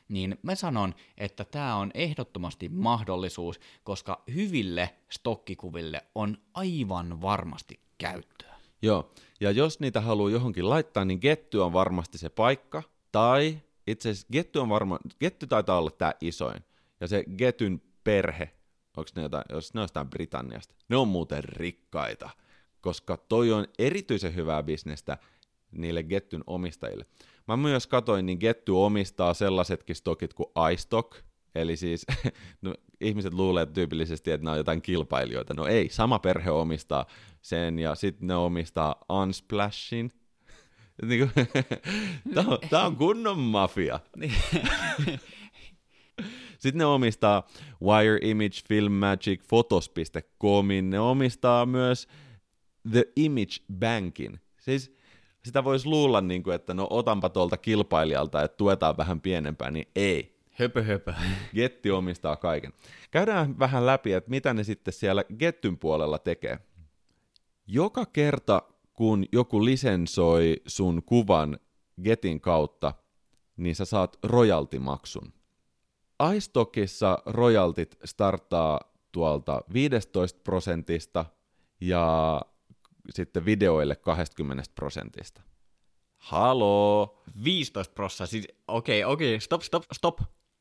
[0.09, 8.55] niin mä sanon, että tämä on ehdottomasti mahdollisuus, koska hyville stokkikuville on aivan varmasti käyttöä.
[8.83, 14.11] Joo, ja jos niitä haluaa johonkin laittaa, niin Getty on varmasti se paikka, tai itse
[14.11, 16.65] asiassa Getty on varma, Getty taitaa olla tämä isoin,
[17.01, 18.51] ja se Getyn perhe,
[18.97, 22.31] onko ne jotain, jos ne on Britanniasta, ne on muuten rikkaita
[22.87, 25.19] koska toi on erityisen hyvää bisnestä
[25.73, 27.07] niille Gettyn omistajille.
[27.49, 31.17] Mä myös katoin, niin Getty omistaa sellaisetkin stokit kuin iStock,
[31.55, 32.07] eli siis
[32.63, 35.55] no, ihmiset luulee tyypillisesti, että ne on jotain kilpailijoita.
[35.55, 37.07] No ei, sama perhe omistaa
[37.43, 40.13] sen, ja sitten ne omistaa Unsplashin,
[41.09, 41.31] niin
[42.71, 44.01] Tämä on kunnon mafia.
[46.59, 47.47] Sitten ne omistaa
[47.83, 52.09] Wire Image, Film Magic, Photos.comin, ne omistaa myös
[52.91, 54.41] The Image Bankin.
[54.59, 54.97] Siis
[55.45, 59.89] sitä voisi luulla, niin kuin, että no otanpa tuolta kilpailijalta, että tuetaan vähän pienempää, niin
[59.97, 60.37] ei.
[60.51, 61.15] Höpö höpö.
[61.55, 62.73] Getti omistaa kaiken.
[63.11, 66.59] Käydään vähän läpi, että mitä ne sitten siellä Gettyn puolella tekee.
[67.67, 71.59] Joka kerta, kun joku lisensoi sun kuvan
[72.05, 72.95] Getin kautta,
[73.57, 75.33] niin sä saat royaltimaksun.
[76.37, 78.81] iStockissa royaltit starttaa
[79.13, 81.25] tuolta 15 prosentista
[81.81, 82.41] ja
[83.11, 85.43] sitten videoille 20 prosentista.
[86.17, 87.23] Haloo!
[87.45, 90.21] 15 prosenttia, siis okei, okay, okei, okay, stop, stop, stop.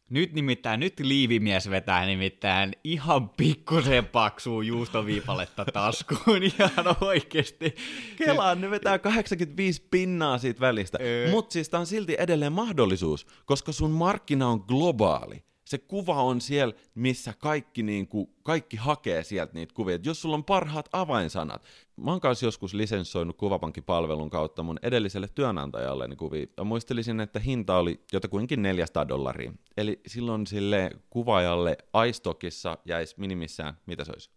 [0.09, 7.75] Nyt nimittäin, nyt liivimies vetää nimittäin ihan pikkusen paksuu juustoviipaletta taskuun ihan oikeesti.
[8.17, 10.99] Kelaan, ne vetää 85 pinnaa siitä välistä.
[11.31, 15.35] Mutta siis tämä on silti edelleen mahdollisuus, koska sun markkina on globaali.
[15.65, 19.95] Se se kuva on siellä, missä kaikki, niin kuin, kaikki hakee sieltä niitä kuvia.
[19.95, 21.63] Et jos sulla on parhaat avainsanat.
[21.97, 26.45] Mä oon kanssa joskus lisenssoinut kuvapankkipalvelun kautta mun edelliselle työnantajalle niin kuvia.
[26.57, 29.53] Ja muistelisin, että hinta oli jotakuinkin 400 dollaria.
[29.77, 31.77] Eli silloin sille kuvaajalle
[32.09, 34.29] iStockissa jäisi minimissään, mitä se olisi?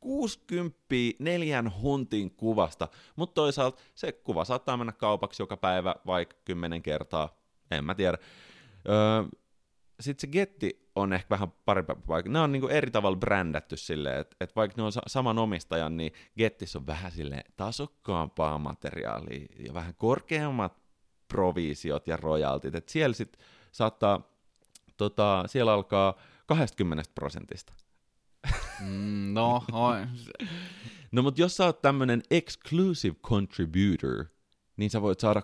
[0.00, 0.78] 60
[1.18, 7.36] neljän huntin kuvasta, mutta toisaalta se kuva saattaa mennä kaupaksi joka päivä vaikka kymmenen kertaa,
[7.70, 8.18] en mä tiedä.
[8.88, 9.28] Öö,
[10.02, 12.30] Sitten se Getti on ehkä vähän parempi paikka.
[12.32, 15.96] Ne on niinku eri tavalla brändätty silleen, että et vaikka ne on sa- saman omistajan,
[15.96, 20.82] niin Gettissä on vähän sille tasokkaampaa materiaalia ja vähän korkeammat
[21.28, 22.74] provisiot ja royaltit.
[22.74, 23.36] Et siellä sit
[23.72, 24.22] saattaa,
[24.96, 26.14] tota, siellä alkaa
[26.46, 27.72] 20 prosentista.
[28.80, 29.96] Mm, no, oi.
[31.12, 34.24] No mutta jos sä oot tämmönen exclusive contributor,
[34.76, 35.42] niin sä voit saada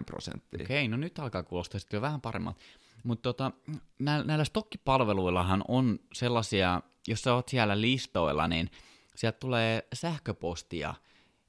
[0.00, 0.64] 25-45 prosenttia.
[0.64, 2.60] Okei, no nyt alkaa kuulostaa sitten jo vähän paremmalta.
[3.04, 3.52] Mutta tota,
[3.98, 8.70] näillä, näillä stokkipalveluillahan on sellaisia, jos sä oot siellä listoilla, niin
[9.14, 10.94] sieltä tulee sähköpostia,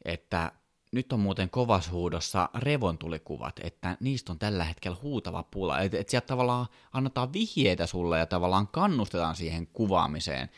[0.05, 0.51] että
[0.91, 5.79] nyt on muuten kovashuudossa revontulikuvat, että niistä on tällä hetkellä huutava pula.
[5.79, 10.49] Että et sieltä tavallaan annetaan vihjeitä sulle ja tavallaan kannustetaan siihen kuvaamiseen.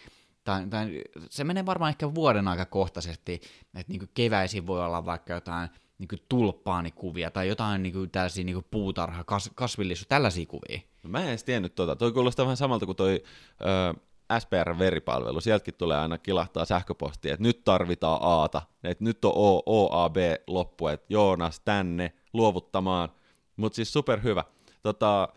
[0.44, 3.34] Tai, tai se menee varmaan ehkä vuoden aika kohtaisesti,
[3.74, 9.24] että niinku keväisin voi olla vaikka jotain niinku tulppaanikuvia tai jotain niinku tällaisia niinku puutarha,
[9.24, 10.80] kas, kasvillisuus, tällaisia kuvia.
[11.04, 11.96] No, mä en edes tiennyt tota.
[11.96, 13.24] Toi kuulostaa vähän samalta kuin toi
[13.62, 13.94] ö,
[14.40, 15.42] SPR-veripalvelu.
[15.42, 20.16] Sieltäkin tulee aina kilahtaa sähköpostia, että nyt tarvitaan Aata, että nyt on OAB
[20.48, 23.10] loppu, että Joonas tänne luovuttamaan.
[23.56, 24.44] Mutta siis superhyvä.
[24.84, 25.30] Tota,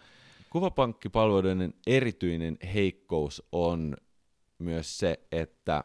[0.50, 3.96] kuvapankkipalveluiden erityinen heikkous on
[4.62, 5.84] myös se, että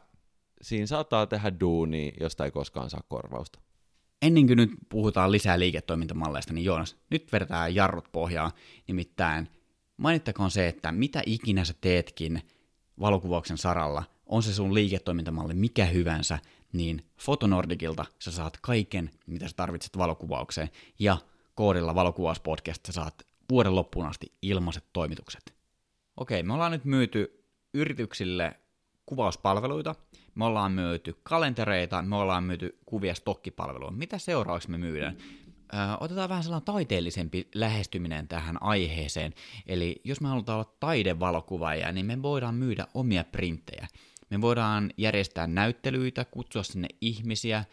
[0.62, 3.60] siinä saattaa tehdä duunia, josta ei koskaan saa korvausta.
[4.22, 8.52] Ennen kuin nyt puhutaan lisää liiketoimintamalleista, niin Joonas, nyt vedetään jarrut pohjaan.
[8.88, 9.48] Nimittäin
[9.98, 12.42] mainittakoon se, että mitä ikinä sä teetkin
[13.00, 16.40] valokuvauksen saralla, on se sun liiketoimintamalli mikä hyvänsä,
[16.74, 21.18] niin Fotonordicilta sä saat kaiken, mitä sä tarvitset valokuvaukseen, ja
[21.56, 23.16] koodilla valokuvauspodcast sä saat
[23.50, 25.54] vuoden loppuun asti ilmaiset toimitukset.
[26.18, 28.60] Okei, me ollaan nyt myyty yrityksille
[29.08, 29.96] kuvauspalveluita,
[30.36, 33.92] me ollaan myyty kalentereita, me ollaan myyty kuvia stokkipalvelua.
[33.92, 35.18] Mitä seuraavaksi me myydään?
[35.74, 39.34] Ö, otetaan vähän sellainen taiteellisempi lähestyminen tähän aiheeseen.
[39.66, 43.88] Eli jos me halutaan olla taidevalokuvaajia, niin me voidaan myydä omia printtejä.
[44.30, 47.66] Me voidaan järjestää näyttelyitä, kutsua sinne ihmisiä.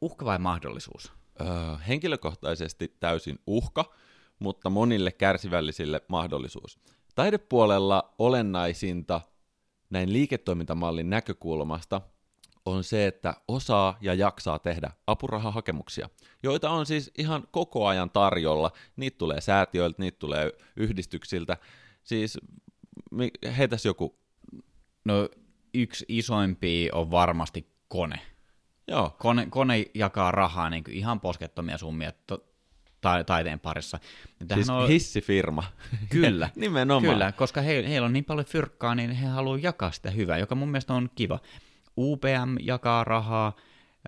[0.00, 1.12] Uhka vai mahdollisuus?
[1.40, 1.46] Öö,
[1.88, 3.92] henkilökohtaisesti täysin uhka,
[4.38, 6.78] mutta monille kärsivällisille mahdollisuus.
[7.14, 9.20] Taidepuolella olennaisinta
[9.92, 12.00] näin liiketoimintamallin näkökulmasta
[12.64, 16.08] on se, että osaa ja jaksaa tehdä apurahahakemuksia,
[16.42, 18.70] joita on siis ihan koko ajan tarjolla.
[18.96, 21.56] Niitä tulee säätiöiltä, niitä tulee yhdistyksiltä.
[22.02, 22.38] Siis
[23.56, 24.18] heitäs joku.
[25.04, 25.28] No
[25.74, 28.20] yksi isoimpia on varmasti kone.
[28.88, 32.44] Joo, Kone, kone jakaa rahaa niin kuin ihan poskettomia summia to,
[33.02, 33.98] ta, taiteen parissa.
[34.40, 35.64] Ja tämähän siis on- hissifirma.
[36.08, 36.50] Kyllä.
[36.56, 37.14] Nimenomaan.
[37.14, 40.54] Kyllä, koska he, heillä on niin paljon fyrkkaa, niin he haluaa jakaa sitä hyvää, joka
[40.54, 41.38] mun mielestä on kiva.
[41.98, 43.56] UPM jakaa rahaa,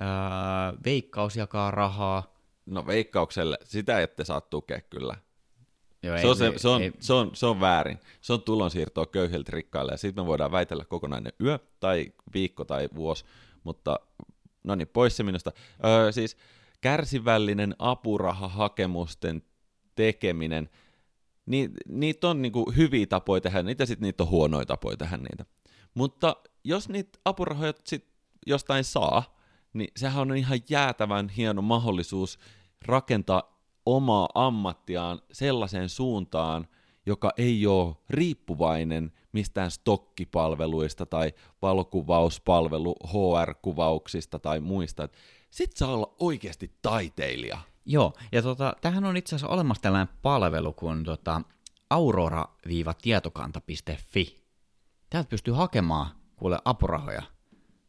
[0.01, 2.35] ää, Veikkaus jakaa rahaa.
[2.67, 5.15] No veikkaukselle, sitä ette saa tukea kyllä.
[6.03, 7.99] Joo, Se on, se, se, on, ei, se, on, se on väärin.
[8.21, 12.89] Se on tulonsiirtoa köyhiltä rikkaille ja sitten me voidaan väitellä kokonainen yö tai viikko tai
[12.95, 13.25] vuosi,
[13.65, 14.01] mutta
[14.65, 15.53] no niin, pois se minusta.
[15.85, 16.37] Öö, siis
[16.85, 19.43] kärsivällinen apurahahakemusten
[19.95, 20.71] tekeminen,
[21.47, 25.45] ni, niitä on niinku hyviä tapoja tehdä niitä sitten niitä on huonoja tapoja tehdä niitä.
[25.95, 28.09] Mutta jos niitä apurahoja sit
[28.47, 29.37] jostain saa,
[29.73, 32.39] niin sehän on ihan jäätävän hieno mahdollisuus
[32.87, 36.69] rakentaa omaa ammattiaan sellaiseen suuntaan,
[37.07, 45.09] joka ei ole riippuvainen mistään stokkipalveluista tai valokuvauspalvelu HR-kuvauksista tai muista.
[45.55, 47.59] Sitten saa olla oikeasti taiteilija.
[47.87, 51.43] Joo, ja tota, tähän on itse asiassa olemassa tällainen palvelu kuin tota,
[51.91, 54.45] aurora-tietokanta.fi.
[55.11, 57.23] Täältä pystyy hakemaan kuule apurahoja.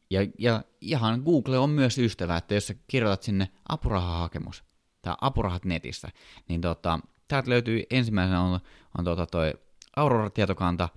[0.10, 4.64] Ja, ja ihan Google on myös ystävä, että jos sä kirjoitat sinne apurahahakemus
[5.02, 6.10] tai apurahat netissä,
[6.48, 8.60] niin tota, täältä löytyy ensimmäisenä on,
[8.98, 9.54] on tota toi
[9.96, 10.90] Aurora-tietokanta,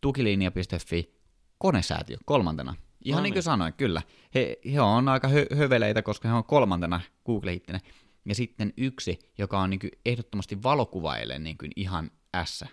[0.00, 1.14] tukilinja.fi,
[1.58, 2.74] konesäätiö kolmantena.
[3.04, 3.42] Ihan No niin kuin niin.
[3.42, 4.02] sanoin, kyllä.
[4.34, 7.80] He, he on aika hö- höveleitä, koska he on kolmantena Google-hittinen.
[8.24, 12.10] Ja sitten yksi, joka on niin kuin ehdottomasti valokuvaille niin kuin ihan
[12.44, 12.64] S.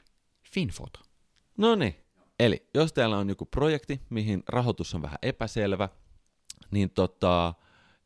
[0.43, 0.99] Finfoto.
[1.57, 1.95] No niin.
[2.39, 5.89] Eli jos teillä on joku projekti, mihin rahoitus on vähän epäselvä,
[6.71, 7.53] niin tota,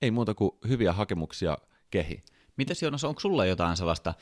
[0.02, 1.58] ei muuta kuin hyviä hakemuksia
[1.92, 2.24] kehi.
[2.58, 4.14] Mitäs Joonas, onko sulla jotain sellaista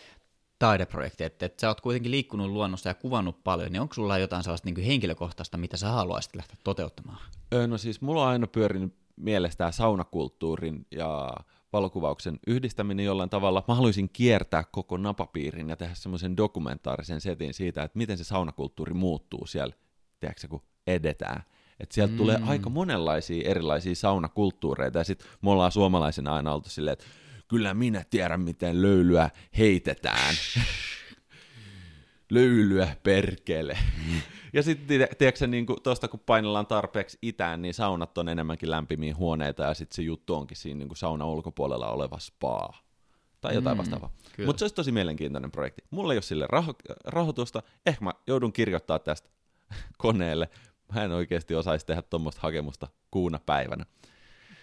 [0.63, 4.43] taideprojekti, että, että sä oot kuitenkin liikkunut luonnossa ja kuvannut paljon, niin onko sulla jotain
[4.43, 7.17] sellaista niin henkilökohtaista, mitä sä haluaisit lähteä toteuttamaan?
[7.67, 11.33] No siis mulla on aina pyörinyt mielessä tämä saunakulttuurin ja
[11.73, 13.63] valokuvauksen yhdistäminen jollain tavalla.
[13.67, 18.93] Mä haluaisin kiertää koko napapiirin ja tehdä semmoisen dokumentaarisen setin siitä, että miten se saunakulttuuri
[18.93, 19.73] muuttuu siellä,
[20.19, 21.43] tiedätkö, kun edetään.
[21.79, 22.17] Että sieltä mm.
[22.17, 27.05] tulee aika monenlaisia erilaisia saunakulttuureita, ja sitten me ollaan suomalaisena aina oltu silleen, että
[27.53, 30.35] kyllä minä tiedän, miten löylyä heitetään.
[32.31, 33.77] löylyä perkele.
[34.53, 39.63] Ja sitten, tiedätkö niin tuosta kun painellaan tarpeeksi itään, niin saunat on enemmänkin lämpimiä huoneita,
[39.63, 42.73] ja sitten se juttu onkin siinä niin kuin sauna ulkopuolella oleva spa.
[43.41, 44.13] Tai jotain mm, vastaavaa.
[44.45, 45.83] Mutta se olisi tosi mielenkiintoinen projekti.
[45.89, 47.63] Mulla ei ole sille raho- rahoitusta.
[47.85, 49.29] Ehkä mä joudun kirjoittaa tästä
[49.97, 50.49] koneelle.
[50.95, 53.85] Mä en oikeasti osaisi tehdä tuommoista hakemusta kuuna päivänä.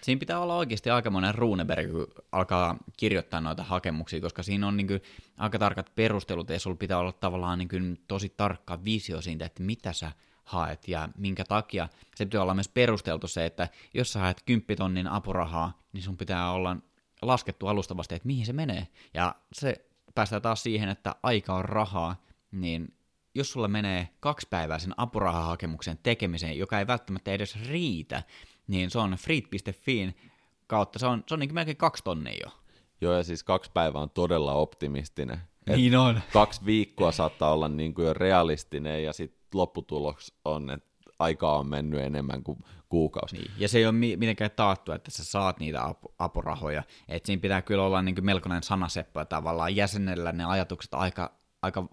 [0.02, 4.76] Siinä pitää olla oikeasti aika monen Runeberg, kun alkaa kirjoittaa noita hakemuksia, koska siinä on
[4.76, 5.02] niin kuin
[5.36, 9.62] aika tarkat perustelut, ja sulla pitää olla tavallaan niin kuin tosi tarkka visio siitä, että
[9.62, 10.12] mitä sä
[10.44, 11.88] haet ja minkä takia.
[12.14, 16.16] Se pitää olla myös perusteltu se, että jos sä haet 10 tonnin apurahaa, niin sun
[16.16, 16.76] pitää olla
[17.22, 18.88] laskettu alustavasti, että mihin se menee.
[19.14, 22.16] Ja se päästään taas siihen, että aika on rahaa,
[22.50, 22.94] niin
[23.34, 28.22] jos sulla menee kaksi päivää sen apurahahakemuksen tekemiseen, joka ei välttämättä edes riitä,
[28.70, 30.16] niin se on freet.fiin
[30.66, 32.50] kautta, se on, se on niin melkein kaksi tonnia jo.
[33.00, 35.40] Joo, ja siis kaksi päivää on todella optimistinen.
[35.66, 36.20] Et niin on.
[36.32, 41.66] Kaksi viikkoa saattaa olla niin kuin jo realistinen, ja sitten lopputulos on, että aikaa on
[41.66, 42.58] mennyt enemmän kuin
[42.88, 43.36] kuukausi.
[43.36, 43.50] Niin.
[43.58, 46.82] Ja se ei ole mitenkään taattu, että sä saat niitä ap- apurahoja.
[47.08, 51.88] Et siinä pitää kyllä olla niin kuin melkoinen sanaseppä tavallaan jäsenellä ne ajatukset aika, aika,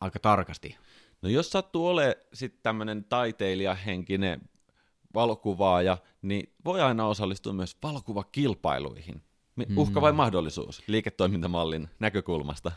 [0.00, 0.76] aika tarkasti.
[1.22, 4.40] No jos sattuu olemaan sitten tämmöinen taiteilijahenkinen
[5.14, 9.22] valokuvaaja, niin voi aina osallistua myös valokuvakilpailuihin.
[9.76, 10.16] Uhka vai mm.
[10.16, 12.72] mahdollisuus liiketoimintamallin näkökulmasta?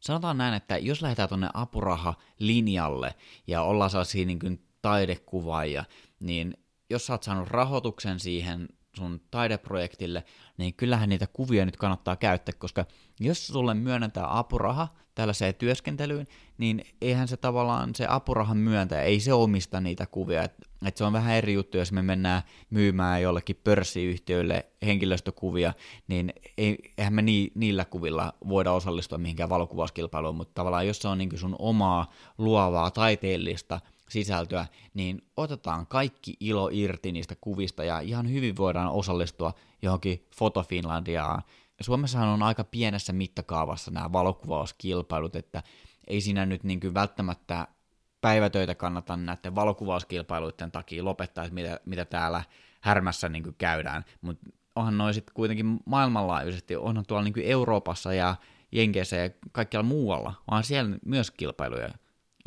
[0.00, 3.14] Sanotaan näin, että jos lähdetään tuonne apuraha-linjalle
[3.46, 5.84] ja ollaan sellaisia niin kuin taidekuvaajia,
[6.20, 6.56] niin
[6.90, 10.24] jos sä oot saanut rahoituksen siihen sun taideprojektille,
[10.56, 12.86] niin kyllähän niitä kuvia nyt kannattaa käyttää, koska
[13.20, 16.26] jos sulle myönnetään apuraha tällaiseen työskentelyyn,
[16.58, 20.42] niin eihän se tavallaan se apurahan myöntäjä, ei se omista niitä kuvia.
[20.42, 20.54] Et,
[20.86, 25.72] et se on vähän eri juttu, jos me mennään myymään jollekin pörssiyhtiöille henkilöstökuvia,
[26.08, 31.08] niin ei, eihän me ni, niillä kuvilla voida osallistua mihinkään valokuvauskilpailuun, mutta tavallaan jos se
[31.08, 38.00] on niin sun omaa luovaa taiteellista sisältöä, niin otetaan kaikki ilo irti niistä kuvista ja
[38.00, 41.42] ihan hyvin voidaan osallistua johonkin Foto Finlandiaan.
[41.80, 45.62] Suomessahan on aika pienessä mittakaavassa nämä valokuvauskilpailut, että
[46.06, 47.68] ei siinä nyt niin välttämättä
[48.24, 52.42] päivätöitä kannata näiden valokuvauskilpailuiden takia lopettaa, että mitä, mitä täällä
[52.80, 58.36] härmässä niin käydään, mutta onhan noin sitten kuitenkin maailmanlaajuisesti, onhan tuolla niin Euroopassa ja
[58.72, 61.88] Jenkeissä ja kaikkialla muualla, onhan siellä myös kilpailuja,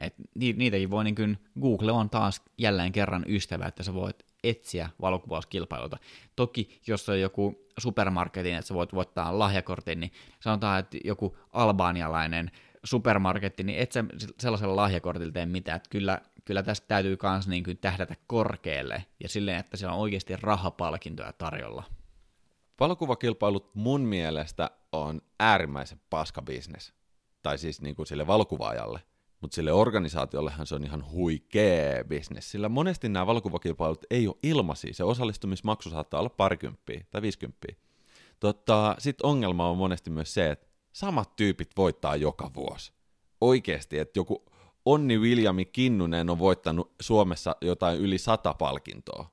[0.01, 4.89] et niitäkin voi, niin kuin, Google on taas jälleen kerran ystävä, että sä voit etsiä
[5.01, 5.97] valokuvauskilpailuita.
[6.35, 12.51] Toki, jos on joku supermarketin, että sä voit voittaa lahjakortin, niin sanotaan, että joku albaanialainen
[12.87, 14.03] supermarketti, niin et sä
[14.39, 15.75] sellaisella lahjakortilla tee mitään.
[15.75, 20.01] Että kyllä, kyllä tästä täytyy myös niin kuin tähdätä korkealle ja silleen, että siellä on
[20.01, 21.83] oikeasti rahapalkintoja tarjolla.
[22.79, 26.93] Valokuvakilpailut mun mielestä on äärimmäisen paska bisnes.
[27.43, 28.99] Tai siis niin kuin sille valokuvaajalle–
[29.41, 34.93] mutta sille organisaatiollehan se on ihan huikee bisnes, sillä monesti nämä valokuvakilpailut ei ole ilmaisia.
[34.93, 37.75] Se osallistumismaksu saattaa olla parikymppiä tai viisikymppiä.
[38.39, 40.66] Totta, Sitten ongelma on monesti myös se, että
[40.97, 42.93] samat tyypit voittaa joka vuosi.
[43.41, 44.45] Oikeasti, että joku
[44.85, 49.31] Onni Viljami Kinnunen on voittanut Suomessa jotain yli sata palkintoa.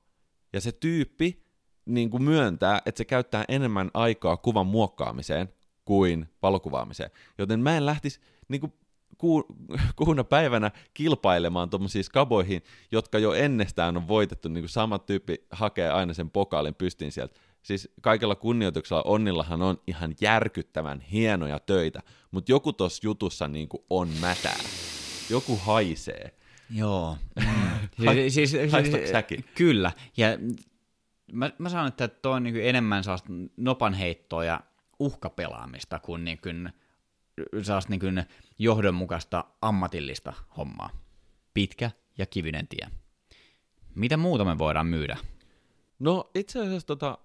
[0.53, 1.43] Ja se tyyppi
[1.85, 5.49] niin kuin myöntää, että se käyttää enemmän aikaa kuvan muokkaamiseen
[5.85, 7.11] kuin valokuvaamiseen.
[7.37, 8.73] Joten mä en lähtisi niin kuin
[9.17, 9.45] ku,
[10.05, 15.89] kuuna päivänä kilpailemaan tuommoisiin skaboihin, jotka jo ennestään on voitettu, niin kuin sama tyyppi hakee
[15.89, 17.39] aina sen pokaalin pystin sieltä.
[17.65, 22.01] Siis kaikella kunnioituksella Onnillahan on ihan järkyttävän hienoja töitä,
[22.31, 24.59] mutta joku tuossa jutussa niin kuin on mätää.
[25.29, 26.37] Joku haisee.
[26.69, 27.17] Joo.
[27.39, 27.45] Mm.
[28.29, 29.45] siis, siis, siis, säkin?
[29.55, 29.91] Kyllä.
[30.17, 30.27] Ja
[31.31, 34.59] mä, mä sanon, että tuo on niin enemmän sellaista nopanheittoa ja
[34.99, 36.69] uhkapelaamista kuin, niin kuin
[37.61, 38.23] sellaista niin kuin
[38.59, 40.89] johdonmukaista ammatillista hommaa.
[41.53, 42.87] Pitkä ja kivinen tie.
[43.95, 45.17] Mitä muuta me voidaan myydä?
[45.99, 47.17] No itse asiassa tota,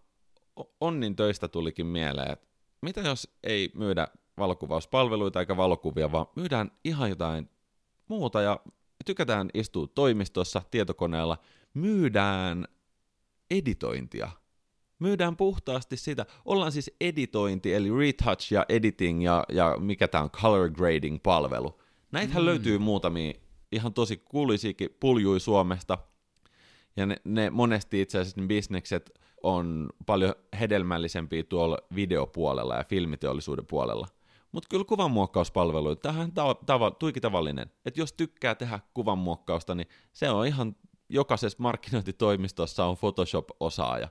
[0.81, 2.47] Onnin töistä tulikin mieleen, että
[2.83, 4.09] mitä jos ei myydä
[4.39, 7.51] valokuvauspalveluita eikä valokuvia, vaan myydään ihan jotain
[8.09, 8.61] muuta ja
[9.07, 11.39] tykätään istua toimistossa, tietokoneella,
[11.75, 12.69] myydään
[13.51, 14.31] editointia.
[14.99, 16.27] myydään puhtaasti sitä.
[16.45, 21.81] Ollaan siis editointi, eli retouch ja editing ja, ja mikä tämä on, color grading palvelu.
[22.13, 22.47] Näitähän mm.
[22.47, 23.33] löytyy muutamia
[23.73, 25.99] ihan tosi kuuluisiakin puljui Suomesta,
[26.97, 33.67] ja ne, ne monesti itse asiassa ne bisnekset on paljon hedelmällisempiä tuolla videopuolella ja filmiteollisuuden
[33.67, 34.07] puolella.
[34.53, 40.31] Mutta kyllä kuvanmuokkauspalveluita, tämähän on tava, tuiki tavallinen, että jos tykkää tehdä kuvanmuokkausta, niin se
[40.31, 40.77] on ihan
[41.09, 44.09] jokaisessa markkinointitoimistossa on Photoshop-osaaja.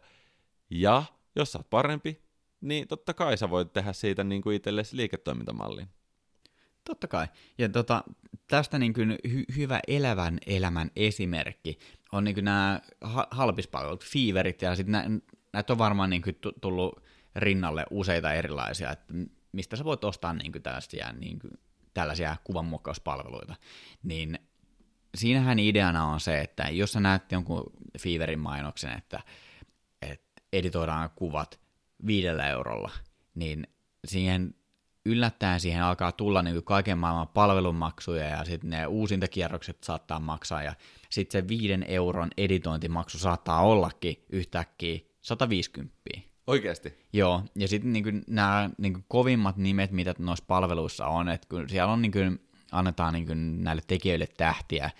[0.70, 1.04] Ja
[1.36, 2.22] jos sä oot parempi,
[2.62, 5.88] niin totta kai sä voit tehdä siitä niin kuin itsellesi liiketoimintamallin.
[6.90, 7.28] Totta kai.
[7.58, 8.04] Ja tota,
[8.48, 11.80] tästä niin kuin hy- hyvä elävän elämän esimerkki
[12.12, 15.20] on niin nämä ha- halpispalvelut, Feverit, ja sitten nä-
[15.54, 17.04] näitä on varmaan niin kuin tullut
[17.36, 19.14] rinnalle useita erilaisia, että
[19.52, 21.52] mistä sä voit ostaa niin kuin tällaisia, niin kuin,
[21.94, 23.56] tällaisia kuvanmuokkauspalveluita.
[24.04, 24.40] Niin
[25.16, 27.64] siinähän ideana on se, että jos sä näet jonkun
[28.00, 29.20] Feverin mainoksen, että,
[30.02, 31.60] että editoidaan kuvat
[32.06, 32.92] viidellä eurolla,
[33.36, 33.68] niin
[34.06, 34.56] siihen
[35.10, 40.74] yllättäen siihen alkaa tulla niin kaiken maailman palvelumaksuja ja sitten ne uusintakierrokset saattaa maksaa ja
[41.10, 45.94] sitten se viiden euron editointimaksu saattaa ollakin yhtäkkiä 150.
[46.48, 46.94] Oikeasti?
[47.14, 51.94] Joo, ja sitten niin nämä niin kovimmat nimet, mitä noissa palveluissa on, että kun siellä
[51.94, 52.40] on niin kuin,
[52.72, 54.92] annetaan niin näille tekijöille tähtiä,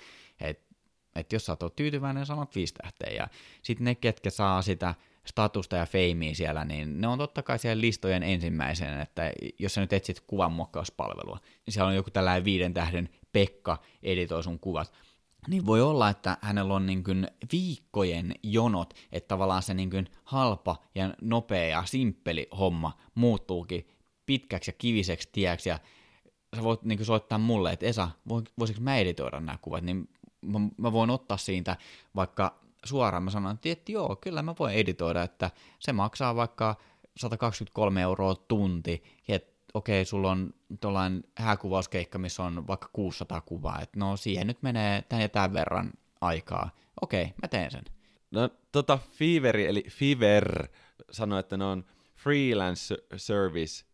[0.42, 0.76] että
[1.16, 3.28] et jos sä oot tyytyväinen, sanot viisi tähteä, ja
[3.62, 4.96] sitten ne, ketkä saa sitä
[5.30, 9.82] statusta ja feimiä siellä, niin ne on totta kai siellä listojen ensimmäisenä, että jos sä
[9.82, 14.94] nyt etsit kuvanmuokkauspalvelua, niin siellä on joku tällainen viiden tähden Pekka editoi sun kuvat,
[15.48, 20.08] niin voi olla, että hänellä on niin kuin viikkojen jonot, että tavallaan se niin kuin
[20.24, 23.88] halpa ja nopea ja simppeli homma muuttuukin
[24.26, 25.80] pitkäksi ja kiviseksi tieksi, ja
[26.56, 28.10] sä voit niin kuin soittaa mulle, että Esa,
[28.60, 30.10] voisiko mä editoida nämä kuvat, niin
[30.78, 31.78] mä voin ottaa siitä
[32.16, 36.76] vaikka suoraan mä sanoin, että joo, kyllä mä voin editoida, että se maksaa vaikka
[37.18, 44.00] 123 euroa tunti, että okei, sulla on tuollainen hääkuvauskeikka, missä on vaikka 600 kuvaa, että
[44.00, 46.70] no siihen nyt menee tämän ja tämän verran aikaa.
[47.02, 47.84] Okei, mä teen sen.
[48.32, 50.68] No tota Fiveri, eli Fiver
[51.12, 53.86] sanoi, että ne on freelance service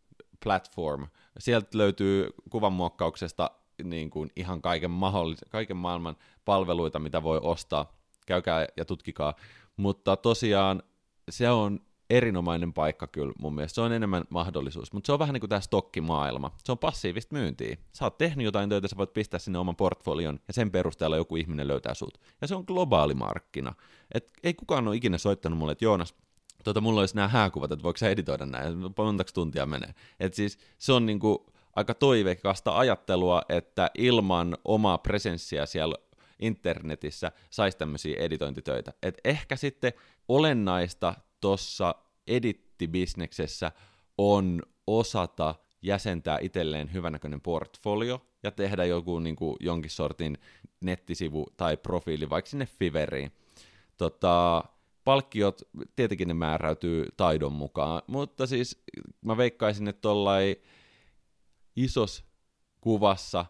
[0.43, 1.07] platform.
[1.39, 3.51] Sieltä löytyy kuvanmuokkauksesta
[3.83, 7.93] niin kuin ihan kaiken, mahdollis- kaiken maailman palveluita, mitä voi ostaa
[8.25, 9.33] käykää ja tutkikaa.
[9.77, 10.83] Mutta tosiaan
[11.29, 13.75] se on erinomainen paikka kyllä mun mielestä.
[13.75, 16.51] Se on enemmän mahdollisuus, mutta se on vähän niin kuin tämä stokkimaailma.
[16.63, 17.77] Se on passiivista myyntiä.
[17.93, 21.35] Sä oot tehnyt jotain töitä, sä voit pistää sinne oman portfolion ja sen perusteella joku
[21.35, 22.17] ihminen löytää sut.
[22.41, 23.73] Ja se on globaali markkina.
[24.13, 26.15] Et ei kukaan ole ikinä soittanut mulle, että Joonas,
[26.63, 29.93] tuota, mulla olisi nämä hääkuvat, että voiko sä editoida näin, montako tuntia menee.
[30.19, 31.45] Et siis se on niinku
[31.75, 35.95] aika toiveikasta ajattelua, että ilman omaa presenssiä siellä
[36.39, 38.93] internetissä saisi tämmöisiä editointitöitä.
[39.03, 39.93] Et ehkä sitten
[40.27, 41.95] olennaista tuossa
[42.27, 43.71] edittibisneksessä
[44.17, 50.37] on osata jäsentää itselleen hyvänäköinen portfolio ja tehdä joku niin kuin, jonkin sortin
[50.81, 53.31] nettisivu tai profiili vaikka sinne Fiveriin.
[53.97, 54.63] Tota,
[55.03, 55.61] palkkiot,
[55.95, 58.83] tietenkin ne määräytyy taidon mukaan, mutta siis
[59.21, 60.55] mä veikkaisin, että tuollain
[61.75, 62.25] isos
[62.81, 63.45] kuvassa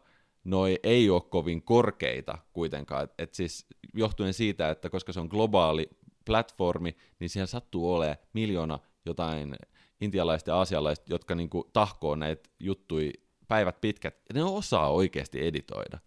[0.46, 3.04] noi ei ole kovin korkeita kuitenkaan.
[3.04, 5.89] Et, et siis johtuen siitä, että koska se on globaali
[6.26, 9.56] platformi, niin siellä sattuu olemaan miljoona jotain
[10.02, 13.14] intialaista ja aasialaista, jotka niinku tahkoo näitä juttui
[13.48, 16.00] päivät pitkät, ne osaa oikeasti editoida.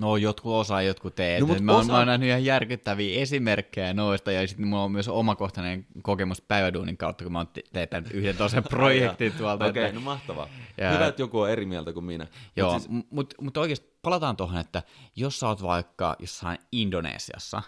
[0.00, 1.40] No jotkut osaa, jotkut teet.
[1.40, 1.92] No, mä, osa...
[1.92, 6.96] mä oon nähnyt ihan järkyttäviä esimerkkejä noista, ja sitten mulla on myös omakohtainen kokemus päiväduunin
[6.96, 9.64] kautta, kun mä oon tehnyt yhden toisen projektin tuolta.
[9.64, 10.00] Okei, okay, että...
[10.00, 10.48] no mahtavaa.
[10.76, 10.92] Ja...
[10.92, 12.26] Hyvä, että joku on eri mieltä kuin minä.
[12.56, 13.04] Joo, mutta siis...
[13.10, 14.82] mut, mut oikeasti palataan tuohon, että
[15.16, 17.62] jos sä oot vaikka jossain Indonesiassa,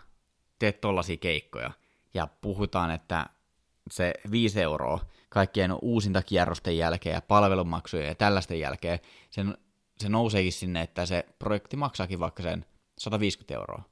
[0.58, 1.70] teet tollaisia keikkoja,
[2.14, 3.26] ja puhutaan, että
[3.90, 8.98] se 5 euroa kaikkien uusinta kierrosten jälkeen ja palvelumaksujen ja tällaisten jälkeen,
[9.30, 9.54] sen
[10.00, 12.64] se nouseekin sinne, että se projekti maksaakin vaikka sen
[12.98, 13.82] 150 euroa.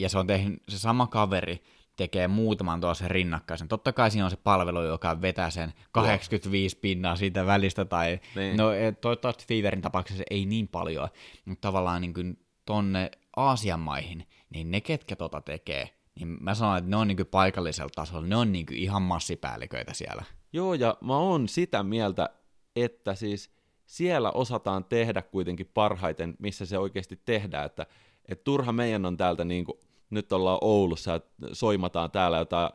[0.00, 1.62] Ja se on tehnyt, se sama kaveri
[1.96, 3.68] tekee muutaman tuossa rinnakkaisen.
[3.68, 8.56] Totta kai siinä on se palvelu, joka vetää sen 85 pinnaa siitä välistä, tai niin.
[8.56, 11.08] no e, toivottavasti Feverin tapauksessa ei niin paljon,
[11.44, 16.78] mutta tavallaan niin kuin tonne Aasian maihin, niin ne ketkä tota tekee, niin mä sanon,
[16.78, 20.24] että ne on niin kuin paikallisella tasolla, ne on niin kuin ihan massipäälliköitä siellä.
[20.52, 22.30] Joo, ja mä oon sitä mieltä,
[22.76, 23.50] että siis
[23.92, 27.86] siellä osataan tehdä kuitenkin parhaiten, missä se oikeasti tehdään, että
[28.28, 29.78] et turha meidän on täältä, niin kuin,
[30.10, 31.20] nyt ollaan Oulussa ja
[31.52, 32.70] soimataan täällä jotain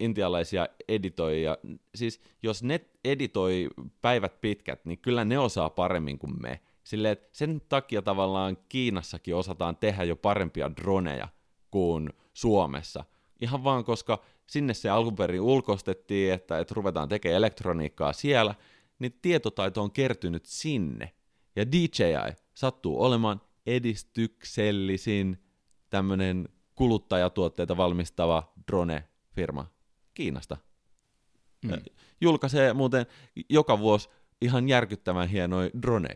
[0.00, 1.56] intialaisia editoijia.
[1.94, 3.68] Siis jos ne editoi
[4.02, 6.60] päivät pitkät, niin kyllä ne osaa paremmin kuin me.
[6.84, 11.28] Silleen, että sen takia tavallaan Kiinassakin osataan tehdä jo parempia droneja
[11.70, 13.04] kuin Suomessa.
[13.40, 18.54] Ihan vaan koska sinne se alkuperin ulkostettiin, että, että ruvetaan tekemään elektroniikkaa siellä,
[18.98, 21.12] niin tietotaito on kertynyt sinne.
[21.56, 25.42] Ja DJI sattuu olemaan edistyksellisin
[25.90, 29.66] tämmöinen kuluttajatuotteita valmistava drone-firma
[30.14, 30.56] Kiinasta.
[31.64, 31.72] Mm.
[32.20, 33.06] Julkaisee muuten
[33.48, 34.08] joka vuosi
[34.40, 36.14] ihan järkyttävän hienoja drone,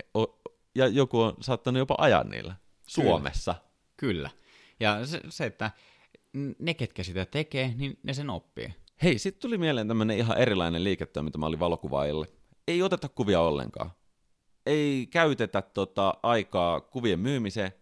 [0.75, 2.55] ja joku on saattanut jopa ajaa niillä
[2.87, 3.55] Suomessa.
[3.55, 3.71] Kyllä.
[3.97, 4.31] Kyllä.
[4.81, 5.71] Ja se, se, että
[6.59, 8.75] ne, ketkä sitä tekee, niin ne sen oppii.
[9.03, 12.27] Hei, sitten tuli mieleen tämmöinen ihan erilainen liiketoiminta, mä olin valokuvaajille.
[12.71, 13.91] Ei oteta kuvia ollenkaan.
[14.67, 17.73] Ei käytetä tota aikaa kuvien myymiseen.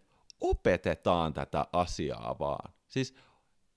[0.40, 2.72] Opetetaan tätä asiaa vaan.
[2.88, 3.14] Siis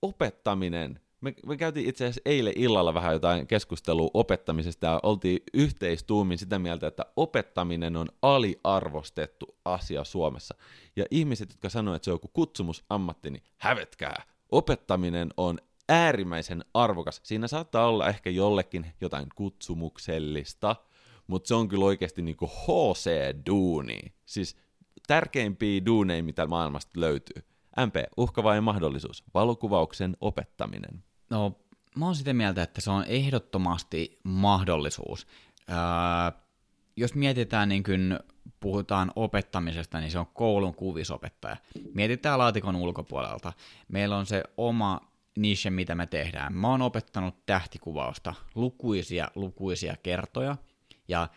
[0.01, 0.99] opettaminen.
[1.21, 6.59] Me, me käytiin itse asiassa eilen illalla vähän jotain keskustelua opettamisesta ja oltiin yhteistuumin sitä
[6.59, 10.55] mieltä, että opettaminen on aliarvostettu asia Suomessa.
[10.95, 15.59] Ja ihmiset, jotka sanoo, että se on joku kutsumusammatti, niin hävetkää opettaminen on
[15.89, 17.21] äärimmäisen arvokas.
[17.23, 20.75] Siinä saattaa olla ehkä jollekin jotain kutsumuksellista,
[21.27, 24.13] mutta se on kyllä oikeasti niinku HC-duuni.
[24.25, 24.57] Siis
[25.07, 27.43] tärkeimpiä duuneja, mitä maailmasta löytyy.
[27.85, 29.23] MP, uhka vai mahdollisuus?
[29.33, 31.03] Valokuvauksen opettaminen.
[31.29, 31.59] No,
[31.95, 35.27] mä oon sitä mieltä, että se on ehdottomasti mahdollisuus.
[35.69, 35.75] Öö,
[36.95, 38.19] jos mietitään niin kuin
[38.59, 41.57] puhutaan opettamisesta, niin se on koulun kuvisopettaja.
[41.93, 43.53] Mietitään laatikon ulkopuolelta.
[43.87, 46.53] Meillä on se oma niche, mitä me tehdään.
[46.53, 50.57] Mä oon opettanut tähtikuvausta lukuisia, lukuisia kertoja,
[51.11, 51.27] ja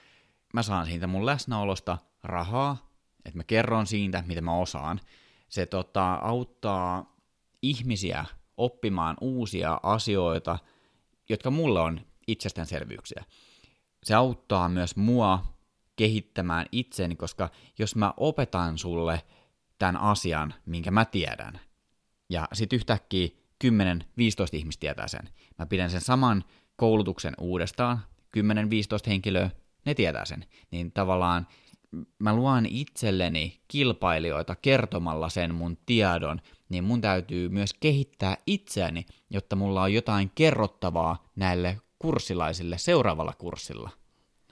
[0.55, 2.91] mä saan siitä mun läsnäolosta rahaa,
[3.25, 5.01] että mä kerron siitä, mitä mä osaan.
[5.49, 7.16] Se tota, auttaa
[7.62, 8.25] ihmisiä
[8.57, 10.59] oppimaan uusia asioita,
[11.29, 13.25] jotka mulle on itsestäänselvyyksiä.
[14.05, 15.45] Se auttaa myös mua
[15.97, 19.22] kehittämään itseni, koska jos mä opetan sulle
[19.79, 21.61] tämän asian, minkä mä tiedän,
[22.31, 23.29] ja sitten yhtäkkiä
[23.64, 23.68] 10-15
[24.53, 26.45] ihmistä tietää sen, mä pidän sen saman
[26.77, 28.01] koulutuksen uudestaan,
[28.37, 28.41] 10-15
[29.07, 29.51] henkilöä,
[29.85, 31.47] ne tietää sen, niin tavallaan
[32.18, 39.57] mä luon itselleni kilpailijoita kertomalla sen mun tiedon, niin mun täytyy myös kehittää itseäni, jotta
[39.57, 43.91] mulla on jotain kerrottavaa näille kurssilaisille seuraavalla kurssilla.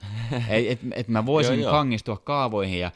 [0.49, 2.91] Että et mä voisin joo, kangistua kaavoihin ja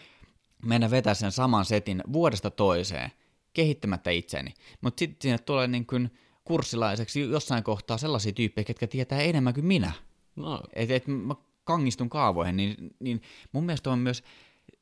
[0.66, 3.12] mennä vetää sen saman setin vuodesta toiseen,
[3.54, 4.54] kehittämättä itseni.
[4.82, 6.12] Mutta sitten sinne tulee niin kuin
[6.44, 9.92] kurssilaiseksi jossain kohtaa sellaisia tyyppejä, ketkä tietää enemmän kuin minä.
[10.36, 10.62] No.
[10.74, 11.36] Että et mä
[11.68, 14.24] kangistun kaavoihin, niin, niin mun mielestä on myös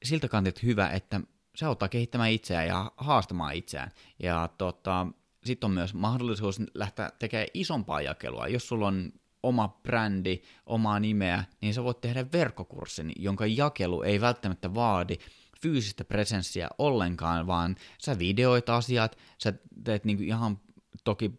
[0.04, 1.22] siltä kantilta hyvä, että
[1.56, 3.92] se auttaa kehittämään itseään ja haastamaan itseään.
[4.24, 5.08] Ja tota,
[5.44, 8.48] sitten on myös mahdollisuus lähteä tekemään isompaa jakelua.
[8.48, 9.12] Jos sulla on
[9.44, 15.18] oma brändi, omaa nimeä, niin sä voit tehdä verkkokurssin, jonka jakelu ei välttämättä vaadi
[15.62, 20.60] fyysistä presenssiä ollenkaan, vaan sä videoit asiat, sä teet niinku ihan
[21.04, 21.32] toki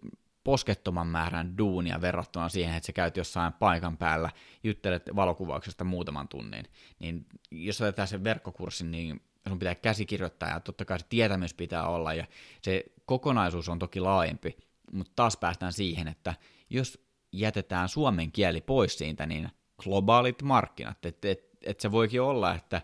[0.47, 4.30] poskettoman määrän duunia verrattuna siihen, että sä käyt jossain paikan päällä,
[4.64, 6.64] juttelet valokuvauksesta muutaman tunnin.
[6.99, 11.88] Niin jos teet sen verkkokurssin, niin sun pitää käsikirjoittaa ja totta kai se tietämys pitää
[11.88, 12.26] olla ja
[12.62, 14.57] se kokonaisuus on toki laajempi,
[14.92, 16.34] mutta taas päästään siihen, että
[16.70, 21.07] jos jätetään suomen kieli pois siitä, niin globaalit markkinat.
[21.07, 22.82] Että et, et se voikin olla, että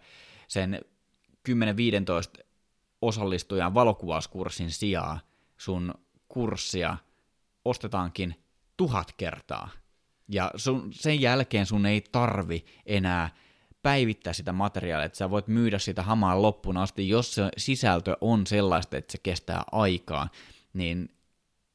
[0.48, 0.80] sen
[1.48, 2.44] 10-15
[3.02, 5.20] osallistujan valokuvauskurssin sijaan
[5.58, 5.94] sun
[6.28, 6.96] kurssia
[7.64, 8.44] ostetaankin
[8.76, 9.68] tuhat kertaa.
[10.28, 13.30] Ja sun, sen jälkeen sun ei tarvi enää
[13.82, 18.46] päivittää sitä materiaalia, että sä voit myydä sitä hamaan loppuun asti, jos se sisältö on
[18.46, 20.28] sellaista, että se kestää aikaa,
[20.72, 21.08] niin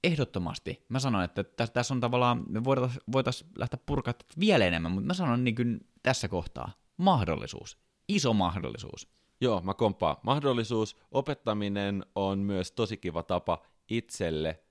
[0.03, 0.85] ehdottomasti.
[0.89, 5.13] Mä sanoin, että tässä on tavallaan, me voitaisiin voitais lähteä purkaa vielä enemmän, mutta mä
[5.13, 7.77] sanon niin kuin tässä kohtaa, mahdollisuus,
[8.07, 9.07] iso mahdollisuus.
[9.41, 10.17] Joo, mä komppaan.
[10.23, 14.63] Mahdollisuus, opettaminen on myös tosi kiva tapa itselle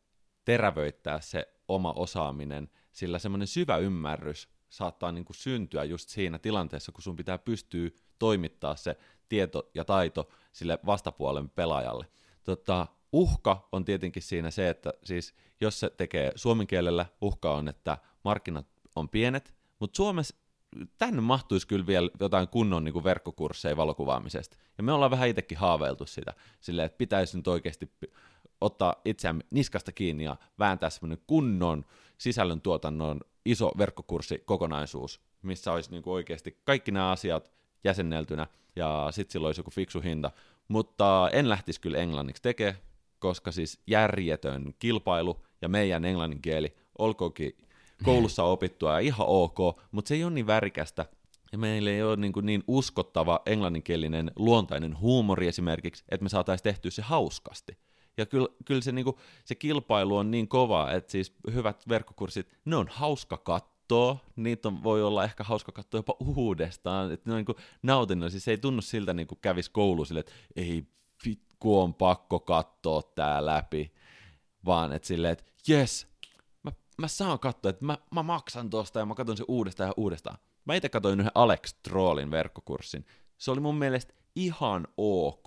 [0.46, 6.92] terävöittää se oma osaaminen, sillä semmoinen syvä ymmärrys saattaa niin kuin syntyä just siinä tilanteessa,
[6.92, 8.96] kun sun pitää pystyä toimittaa se
[9.28, 12.06] tieto ja taito sille vastapuolen pelaajalle.
[12.44, 17.68] Tota, uhka on tietenkin siinä se, että siis jos se tekee suomen kielellä, uhka on,
[17.68, 18.66] että markkinat
[18.96, 20.36] on pienet, mutta Suomessa
[20.98, 24.56] tänne mahtuisi kyllä vielä jotain kunnon niin kuin verkkokursseja valokuvaamisesta.
[24.78, 27.92] Ja me ollaan vähän itsekin haaveiltu sitä, silleen, että pitäisi nyt oikeasti
[28.60, 31.84] ottaa itseämme niskasta kiinni ja vääntää semmoinen kunnon
[32.18, 37.50] sisällöntuotannon iso verkkokurssikokonaisuus, missä olisi niin kuin oikeasti kaikki nämä asiat
[37.84, 38.46] jäsenneltynä,
[38.76, 40.30] ja sitten silloin olisi joku fiksu hinta.
[40.68, 42.76] Mutta en lähtisi kyllä englanniksi tekemään,
[43.18, 47.56] koska siis järjetön kilpailu ja meidän englannin kieli, olkoonkin
[48.04, 49.58] koulussa opittua ja ihan ok,
[49.90, 51.06] mutta se ei ole niin värikästä,
[51.52, 56.64] ja meillä ei ole niin, kuin niin uskottava englanninkielinen luontainen huumori esimerkiksi, että me saataisiin
[56.64, 57.78] tehtyä se hauskasti.
[58.16, 62.76] Ja kyllä, kyllä se, niinku, se kilpailu on niin kova, että siis hyvät verkkokurssit, ne
[62.76, 67.36] on hauska katsoa, niitä on, voi olla ehkä hauska katsoa jopa uudestaan, että ne on
[67.36, 70.86] niinku nautinnollisia, se ei tunnu siltä niin kuin kävisi koulu sille, että ei
[71.24, 73.92] vitku on pakko katsoa tää läpi,
[74.64, 76.06] vaan että silleen, että jes,
[76.62, 79.94] mä, mä saan katsoa, että mä, mä maksan tosta ja mä katson sen uudestaan ja
[79.96, 80.38] uudestaan.
[80.64, 83.06] Mä itse katsoin yhden Alex Trollin verkkokurssin.
[83.38, 85.46] Se oli mun mielestä ihan ok.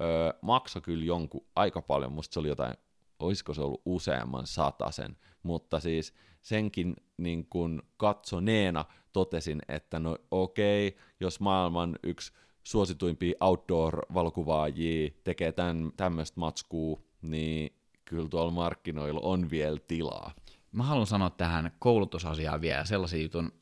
[0.00, 2.74] Öö, maksa kyllä jonkun aika paljon, musta se oli jotain,
[3.18, 10.88] olisiko se ollut useamman satasen, mutta siis senkin niin kun katsoneena totesin, että no okei,
[10.88, 12.32] okay, jos maailman yksi
[12.64, 17.72] suosituimpia outdoor-valokuvaajia tekee tämän, tämmöistä matskua, niin
[18.04, 20.34] kyllä tuolla markkinoilla on vielä tilaa.
[20.72, 23.52] Mä haluan sanoa tähän koulutusasiaan vielä sellaisen jutun,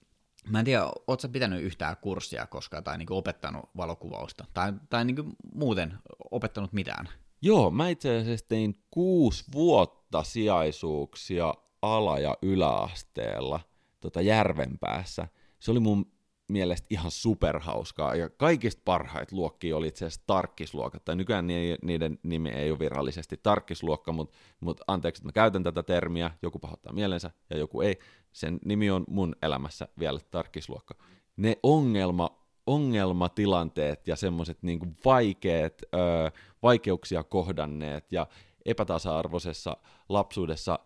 [0.48, 4.44] Mä en tiedä, ootko pitänyt yhtään kurssia koskaan tai niinku opettanut valokuvausta?
[4.54, 5.24] Tai, tai niinku
[5.54, 5.94] muuten
[6.30, 7.08] opettanut mitään?
[7.42, 13.60] Joo, mä itse asiassa tein kuusi vuotta sijaisuuksia ala- ja yläasteella
[14.00, 15.28] tota Järvenpäässä.
[15.58, 16.12] Se oli mun
[16.48, 21.46] mielestä ihan superhauskaa, ja kaikista parhaita luokkia oli itse asiassa tarkkisluokat, tai nykyään
[21.82, 26.58] niiden nimi ei ole virallisesti tarkkisluokka, mutta, mutta anteeksi, että mä käytän tätä termiä, joku
[26.58, 27.98] pahoittaa mielensä ja joku ei,
[28.32, 30.94] sen nimi on mun elämässä vielä tarkkisluokka.
[31.36, 32.30] Ne ongelma,
[32.66, 36.30] ongelmatilanteet ja semmoiset niin vaikeat, öö,
[36.62, 38.26] vaikeuksia kohdanneet ja
[38.64, 39.76] epätasa-arvoisessa
[40.08, 40.78] lapsuudessa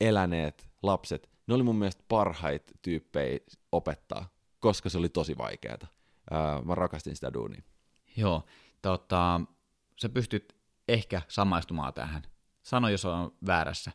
[0.00, 3.38] eläneet lapset, ne oli mun mielestä parhaita tyyppejä
[3.72, 4.28] opettaa,
[4.60, 5.78] koska se oli tosi vaikeaa.
[6.32, 7.62] Öö, mä rakastin sitä duunia.
[8.16, 8.42] Joo,
[8.82, 9.40] tota,
[9.96, 10.56] sä pystyt
[10.88, 12.22] ehkä samaistumaan tähän.
[12.62, 13.92] Sano, jos on väärässä,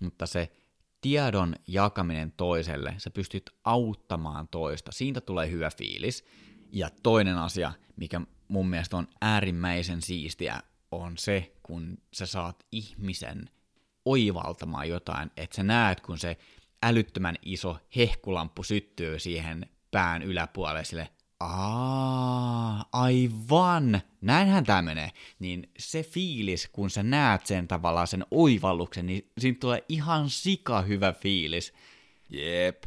[0.00, 0.52] mutta se
[1.00, 6.24] tiedon jakaminen toiselle, sä pystyt auttamaan toista, siitä tulee hyvä fiilis.
[6.72, 13.50] Ja toinen asia, mikä mun mielestä on äärimmäisen siistiä, on se, kun sä saat ihmisen
[14.04, 16.36] oivaltamaan jotain, että sä näet, kun se
[16.82, 21.08] älyttömän iso hehkulamppu syttyy siihen pään yläpuolelle sille,
[21.40, 25.10] Aa, aivan, näinhän tämä menee.
[25.38, 30.82] Niin se fiilis, kun sä näet sen tavallaan sen oivalluksen, niin siitä tulee ihan sika
[30.82, 31.74] hyvä fiilis.
[32.30, 32.84] Jep.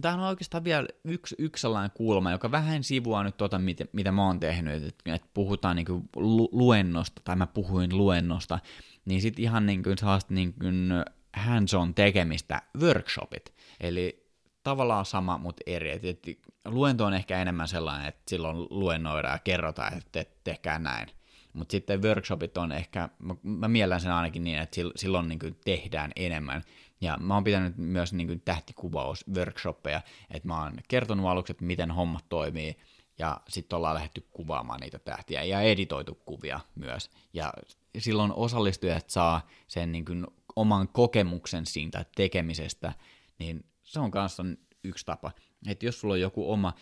[0.00, 4.12] Tämä on oikeastaan vielä yksi, yksi sellainen kulma, joka vähän sivuaa nyt tuota, mitä, mitä
[4.12, 8.58] mä oon tehnyt, että, että puhutaan niin kuin lu- luennosta, tai mä puhuin luennosta,
[9.04, 10.90] niin sitten ihan niin kuin sellaista niin kuin
[11.36, 13.54] hands-on tekemistä, workshopit.
[13.80, 14.27] Eli
[14.68, 15.90] tavallaan sama, mutta eri.
[15.90, 20.78] Et, et, luento on ehkä enemmän sellainen, että silloin luennoidaan ja kerrotaan, että te, tehkää
[20.78, 21.08] näin.
[21.52, 26.12] Mutta sitten workshopit on ehkä, mä, mä miellän sen ainakin niin, että silloin niin tehdään
[26.16, 26.62] enemmän.
[27.00, 30.00] Ja mä oon pitänyt myös niin tähtikuvaus-workshoppeja,
[30.30, 32.76] että mä oon kertonut aluksi, että miten hommat toimii,
[33.18, 37.10] ja sitten ollaan lähdetty kuvaamaan niitä tähtiä, ja editoitu kuvia myös.
[37.32, 37.52] Ja
[37.98, 42.92] silloin osallistujat saa sen niin kuin oman kokemuksen siitä tekemisestä,
[43.38, 44.42] niin se on kanssa
[44.84, 45.32] yksi tapa.
[45.68, 46.72] Että jos sulla on joku oma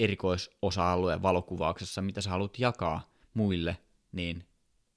[0.00, 3.76] erikoisosa-alue valokuvauksessa, mitä sä haluat jakaa muille,
[4.12, 4.44] niin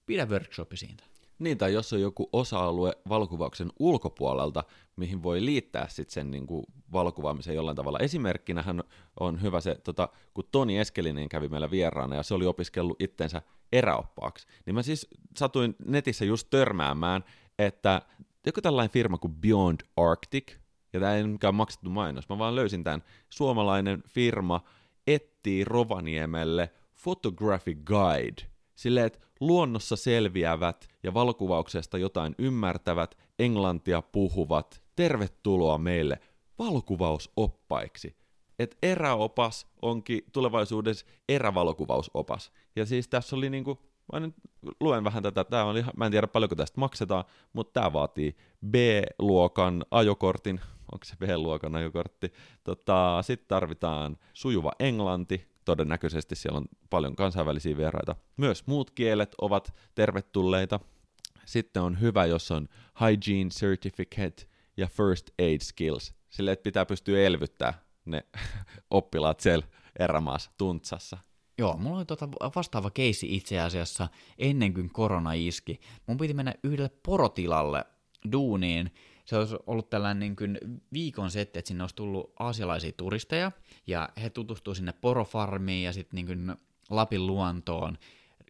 [0.05, 1.03] pidä workshopi siitä.
[1.39, 4.63] Niin, tai jos on joku osa-alue valokuvauksen ulkopuolelta,
[4.95, 7.99] mihin voi liittää sitten sen niin kuin valokuvaamisen jollain tavalla.
[7.99, 8.83] Esimerkkinähän
[9.19, 13.41] on hyvä se, tota, kun Toni Eskelinen kävi meillä vieraana ja se oli opiskellut itsensä
[13.71, 17.23] eräoppaaksi, niin mä siis satuin netissä just törmäämään,
[17.59, 18.01] että
[18.45, 20.62] joku tällainen firma kuin Beyond Arctic,
[20.93, 24.61] ja tämä ei mikään maksettu mainos, mä vaan löysin tämän, suomalainen firma
[25.07, 26.69] etsii Rovaniemelle
[27.03, 36.19] Photography Guide, silleen, että luonnossa selviävät ja valokuvauksesta jotain ymmärtävät, englantia puhuvat, tervetuloa meille
[36.59, 38.15] valokuvausoppaiksi.
[38.59, 42.51] Et eräopas onkin tulevaisuudessa erävalokuvausopas.
[42.75, 43.81] Ja siis tässä oli niinku,
[44.13, 44.35] mä nyt
[44.79, 47.23] luen vähän tätä, tää ihan, mä en tiedä paljonko tästä maksetaan,
[47.53, 48.35] mutta tämä vaatii
[48.67, 50.61] B-luokan ajokortin,
[50.93, 52.33] onko se B-luokan ajokortti.
[52.63, 58.15] Tota, Sitten tarvitaan sujuva englanti, todennäköisesti siellä on paljon kansainvälisiä vieraita.
[58.37, 60.79] Myös muut kielet ovat tervetulleita.
[61.45, 62.67] Sitten on hyvä, jos on
[63.01, 66.13] hygiene certificate ja first aid skills.
[66.29, 67.73] Sille, että pitää pystyä elvyttää
[68.05, 68.25] ne
[68.89, 69.65] oppilaat siellä
[69.99, 71.17] erämaassa tuntsassa.
[71.57, 75.79] Joo, mulla oli tota vastaava keissi itse asiassa ennen kuin korona iski.
[76.07, 77.85] Mun piti mennä yhdelle porotilalle
[78.31, 78.91] duuniin,
[79.25, 80.57] se olisi ollut tällainen niin kuin
[80.93, 83.51] viikon setti, että sinne olisi tullut aasialaisia turisteja,
[83.87, 86.55] ja he tutustuivat sinne porofarmiin ja sitten niin
[86.89, 87.97] Lapin luontoon.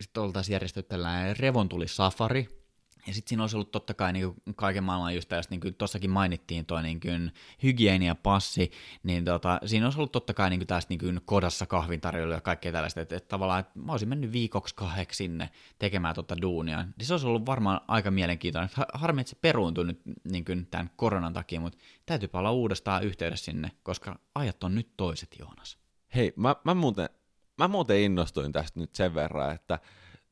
[0.02, 2.63] Sitten oltaisiin järjestetty tällainen revontulisafari,
[3.08, 6.10] Ja sitten siinä olisi ollut totta kai niin kaiken maailman just tästä, niin kuin tuossakin
[6.10, 7.32] mainittiin tuo niin
[7.64, 8.72] hygieniapassi,
[9.04, 12.72] niin tota, siinä olisi ollut totta kai niin tästä niin kodassa kahvin tarjolla ja kaikkea
[12.72, 15.50] tällaista, että, että tavallaan että mä olisin mennyt viikoksi kahdeksi sinne
[15.80, 16.84] tekemään tuota duunia.
[16.98, 18.70] Niin se olisi ollut varmaan aika mielenkiintoinen.
[18.94, 23.46] Harmi, että se peruuntui nyt niin kuin tämän koronan takia, mutta täytyy olla uudestaan yhteydessä
[23.46, 25.78] sinne, koska ajat on nyt toiset, Joonas.
[26.16, 27.10] Hei, mä, mä, muuten,
[27.58, 29.80] mä muuten innostuin tästä nyt sen verran, että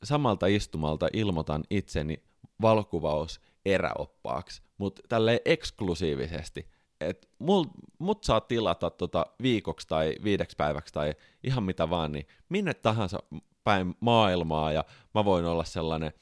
[0.03, 2.23] samalta istumalta ilmoitan itseni
[2.61, 6.67] valokuvaus eräoppaaksi, mutta tälleen eksklusiivisesti,
[7.01, 7.67] että mut,
[7.99, 13.19] mut saa tilata tota viikoksi tai viideksi päiväksi tai ihan mitä vaan, niin minne tahansa
[13.63, 16.13] päin maailmaa ja mä voin olla sellainen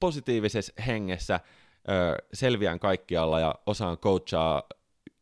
[0.00, 1.40] positiivisessa hengessä,
[1.88, 4.62] ö, selviän kaikkialla ja osaan coachaa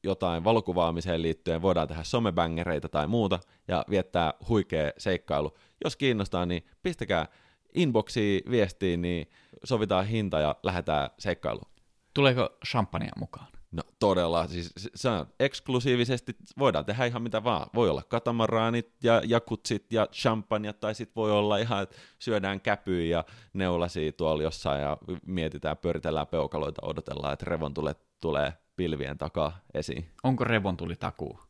[0.02, 5.56] jotain valokuvaamiseen liittyen, voidaan tehdä somebängereitä tai muuta ja viettää huikea seikkailu.
[5.84, 7.26] Jos kiinnostaa, niin pistäkää
[7.74, 9.30] inboxiin viestiin, niin
[9.64, 11.70] sovitaan hinta ja lähdetään seikkailuun.
[12.14, 13.46] Tuleeko champagnea mukaan?
[13.72, 17.66] No todella, siis se on eksklusiivisesti, voidaan tehdä ihan mitä vaan.
[17.74, 23.04] Voi olla katamaraanit ja jakutsit ja champagne, tai sitten voi olla ihan, että syödään käpyä
[23.04, 29.58] ja neulasia tuolla jossain ja mietitään, pyöritellään peukaloita, odotellaan, että revon tulee, tulee pilvien takaa
[29.74, 30.10] esiin.
[30.22, 31.40] Onko revon tuli takuu?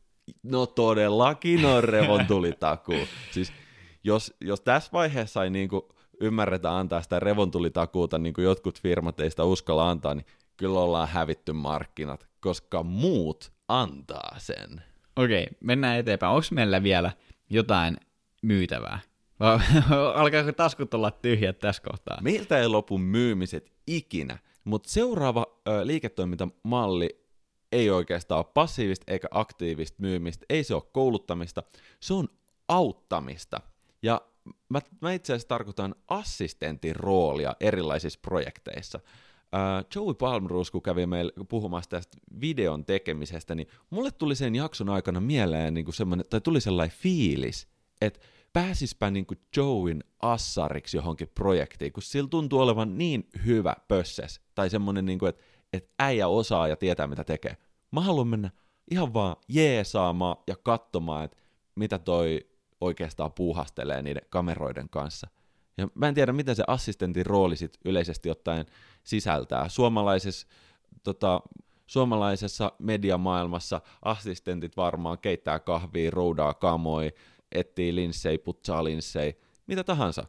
[0.43, 3.07] No todellakin on revon tuli takuu.
[3.31, 3.53] siis
[4.03, 9.29] jos, jos tässä vaiheessa ei niinku ymmärretä antaa sitä revontulitakuuta, niin kuin jotkut firmat ei
[9.29, 10.25] sitä uskalla antaa, niin
[10.57, 14.83] kyllä ollaan hävitty markkinat, koska muut antaa sen.
[15.15, 16.33] Okei, mennään eteenpäin.
[16.33, 17.11] Onko meillä vielä
[17.49, 17.97] jotain
[18.41, 18.99] myytävää?
[20.15, 22.21] Alkaako taskut olla tyhjät tässä kohtaa?
[22.21, 27.23] Meiltä ei lopu myymiset ikinä, mutta seuraava ö, liiketoimintamalli
[27.71, 31.63] ei oikeastaan ole passiivista eikä aktiivista myymistä, ei se ole kouluttamista,
[31.99, 32.27] se on
[32.67, 33.61] auttamista.
[34.03, 34.21] Ja
[34.69, 38.99] mä, mä itse asiassa tarkoitan assistentin roolia erilaisissa projekteissa.
[39.03, 44.89] Uh, Joey Palmroos, kun kävi meillä puhumassa tästä videon tekemisestä, niin mulle tuli sen jakson
[44.89, 47.67] aikana mieleen niin kuin semmoinen, tai tuli sellainen fiilis,
[48.01, 48.19] että
[48.53, 54.69] pääsispä niin kuin Joeyn assariksi johonkin projektiin, kun sillä tuntuu olevan niin hyvä pösses, tai
[54.69, 57.57] semmoinen, niin kuin, että, että äijä osaa ja tietää, mitä tekee.
[57.91, 58.49] Mä haluan mennä
[58.91, 61.37] ihan vaan jeesaamaan ja katsomaan, että
[61.75, 62.52] mitä toi
[62.83, 65.27] oikeastaan puuhastelee niiden kameroiden kanssa.
[65.77, 68.65] Ja mä en tiedä, miten se assistentin rooli sit yleisesti ottaen
[69.03, 69.69] sisältää.
[69.69, 70.47] Suomalaisessa,
[71.03, 71.41] tota,
[71.87, 77.13] suomalaisessa mediamaailmassa assistentit varmaan keittää kahvia, roudaa kamoi,
[77.51, 80.25] etsii linssei, putsaa linssei, mitä tahansa.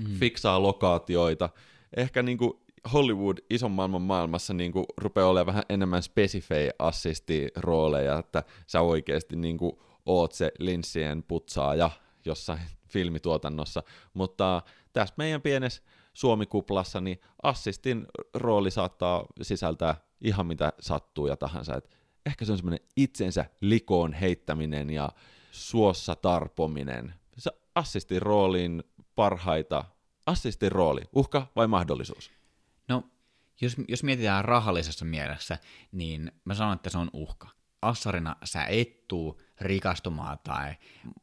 [0.00, 0.14] Mm.
[0.18, 1.48] Fiksaa lokaatioita.
[1.96, 8.80] Ehkä niinku Hollywood ison maailman maailmassa niinku rupeaa olemaan vähän enemmän spesifejä assistirooleja, että sä
[8.80, 11.90] oikeasti niinku oot se linssien putsaaja
[12.24, 12.60] jossain
[12.92, 13.82] filmituotannossa,
[14.14, 15.82] mutta tässä meidän pienessä
[16.14, 21.76] Suomikuplassa, niin assistin rooli saattaa sisältää ihan mitä sattuu ja tahansa.
[21.76, 21.90] Et
[22.26, 25.08] ehkä se on semmoinen itsensä likoon heittäminen ja
[25.50, 27.14] suossa tarpominen.
[27.38, 28.82] Se assistin roolin
[29.14, 29.84] parhaita,
[30.26, 32.30] assistin rooli, uhka vai mahdollisuus?
[32.88, 33.02] No,
[33.60, 35.58] jos, jos mietitään rahallisessa mielessä,
[35.92, 37.48] niin mä sanon, että se on uhka
[37.82, 40.74] assarina sä et tuu rikastumaan tai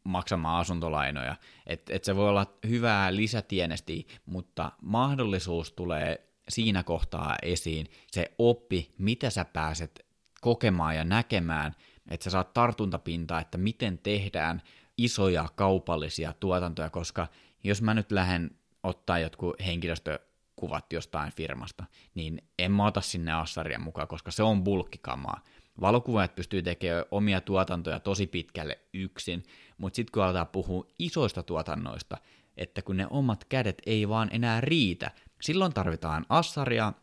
[0.03, 1.35] maksamaan asuntolainoja.
[1.67, 8.93] Että et se voi olla hyvää lisätienesti, mutta mahdollisuus tulee siinä kohtaa esiin, se oppi,
[8.97, 10.05] mitä sä pääset
[10.41, 11.75] kokemaan ja näkemään,
[12.09, 14.61] että sä saat tartuntapintaa, että miten tehdään
[14.97, 17.27] isoja kaupallisia tuotantoja, koska
[17.63, 18.51] jos mä nyt lähden
[18.83, 21.83] ottaa jotkut henkilöstökuvat jostain firmasta,
[22.15, 25.41] niin en mä ota sinne assaria mukaan, koska se on bulkkikamaa
[25.81, 29.43] valokuvaajat pystyy tekemään omia tuotantoja tosi pitkälle yksin,
[29.77, 32.17] mutta sitten kun aletaan puhua isoista tuotannoista,
[32.57, 35.11] että kun ne omat kädet ei vaan enää riitä,
[35.41, 36.93] silloin tarvitaan assaria,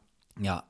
[0.41, 0.62] ja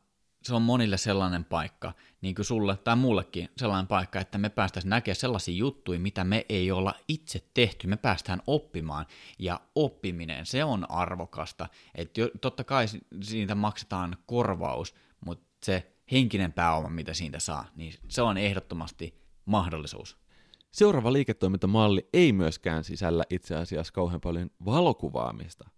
[0.42, 4.90] se on monille sellainen paikka, niin kuin sulle tai mullekin sellainen paikka, että me päästäisiin
[4.90, 9.06] näkemään sellaisia juttuja, mitä me ei olla itse tehty, me päästään oppimaan,
[9.38, 12.86] ja oppiminen, se on arvokasta, että totta kai
[13.22, 14.94] siitä maksetaan korvaus,
[15.24, 20.18] mutta se henkinen pääoma, mitä siitä saa, niin se on ehdottomasti mahdollisuus.
[20.70, 25.70] Seuraava liiketoimintamalli ei myöskään sisällä itse asiassa kauhean paljon valokuvaamista.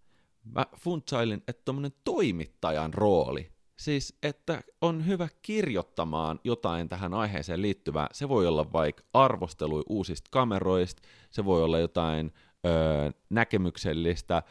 [0.45, 8.09] Mä funtsailin, että tuommoinen toimittajan rooli, siis että on hyvä kirjoittamaan jotain tähän aiheeseen liittyvää.
[8.13, 12.33] Se voi olla vaikka arvostelu uusista kameroista, se voi olla jotain
[12.67, 14.43] öö, näkemyksellistä,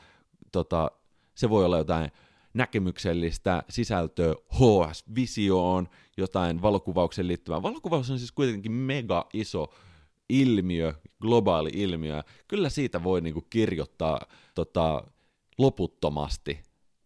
[0.51, 0.91] tota,
[1.35, 2.11] se voi olla jotain
[2.53, 5.87] näkemyksellistä sisältöä HS-visioon,
[6.17, 7.63] jotain valokuvaukseen liittyvää.
[7.63, 9.73] Valokuvaus on siis kuitenkin mega iso
[10.29, 12.23] ilmiö, globaali ilmiö.
[12.47, 14.21] Kyllä siitä voi niinku kirjoittaa
[14.55, 15.03] tota,
[15.57, 16.63] loputtomasti,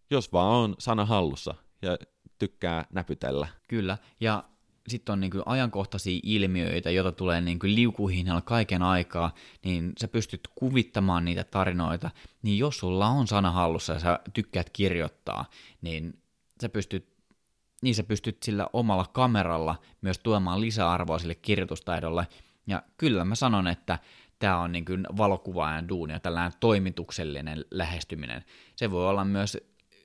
[0.10, 1.56] jos vaan on sana hallussa.
[1.82, 1.98] ja
[2.40, 3.48] tykkää näpytellä.
[3.68, 4.44] Kyllä, ja
[4.88, 9.34] sitten on niin kuin ajankohtaisia ilmiöitä, joita tulee niin kuin liukuhihnalla kaiken aikaa,
[9.64, 12.10] niin sä pystyt kuvittamaan niitä tarinoita,
[12.42, 15.46] niin jos sulla on sana hallussa ja sä tykkäät kirjoittaa,
[15.82, 16.20] niin
[16.62, 17.16] sä pystyt
[17.82, 22.28] niin sä pystyt sillä omalla kameralla myös tuomaan lisäarvoa sille kirjoitustaidolle.
[22.68, 24.00] Ja kyllä mä sanon, että
[24.40, 28.46] tämä on niin kuin valokuvaajan duuni ja tällainen toimituksellinen lähestyminen.
[28.76, 29.58] Se voi olla myös,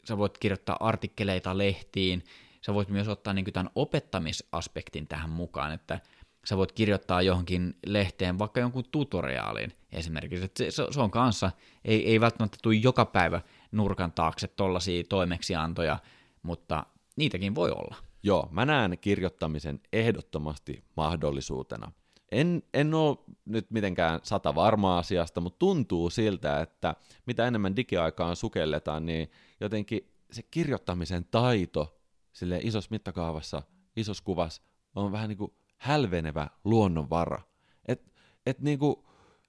[0.04, 2.24] sä voit kirjoittaa artikkeleita lehtiin,
[2.60, 6.00] sä voit myös ottaa niin tämän opettamisaspektin tähän mukaan, että
[6.44, 10.44] sä voit kirjoittaa johonkin lehteen vaikka jonkun tutoriaalin esimerkiksi.
[10.44, 11.50] Että se, se on kanssa,
[11.84, 13.40] ei, ei välttämättä tule joka päivä
[13.72, 15.98] nurkan taakse tollaisia toimeksiantoja,
[16.42, 16.86] mutta
[17.16, 17.96] niitäkin voi olla.
[18.22, 21.92] Joo, mä näen kirjoittamisen ehdottomasti mahdollisuutena.
[22.32, 26.94] En, en ole nyt mitenkään sata varmaa asiasta, mutta tuntuu siltä, että
[27.26, 29.30] mitä enemmän digiaikaan sukelletaan, niin
[29.60, 31.99] jotenkin se kirjoittamisen taito
[32.32, 33.62] sille isossa mittakaavassa,
[33.96, 34.62] isossa kuvassa,
[34.94, 37.42] on vähän niin kuin hälvenevä luonnonvara.
[37.88, 38.12] Et,
[38.46, 38.96] et niin kuin,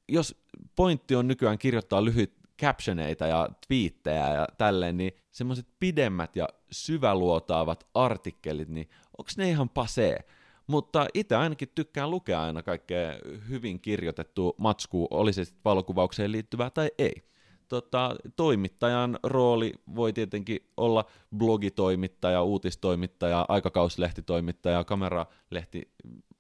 [0.08, 0.36] jos
[0.76, 7.88] pointti on nykyään kirjoittaa lyhyt captioneita ja twiittejä ja tälleen, niin semmoiset pidemmät ja syväluotaavat
[7.94, 10.26] artikkelit, niin onko ne ihan pasee?
[10.68, 13.14] Mutta itse ainakin tykkään lukea aina kaikkea
[13.50, 17.24] hyvin kirjoitettua matskua, oli se sitten valokuvaukseen liittyvää tai ei.
[17.72, 21.06] Tota, toimittajan rooli voi tietenkin olla
[21.38, 25.92] blogitoimittaja, uutistoimittaja, aikakauslehtitoimittaja, kameralehti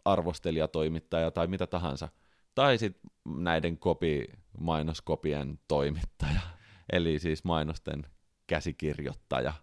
[0.05, 2.09] arvostelijatoimittaja tai mitä tahansa.
[2.55, 4.27] Tai sitten näiden kopi,
[4.59, 6.41] mainoskopien toimittaja,
[6.93, 8.05] eli siis mainosten
[8.47, 9.53] käsikirjoittaja.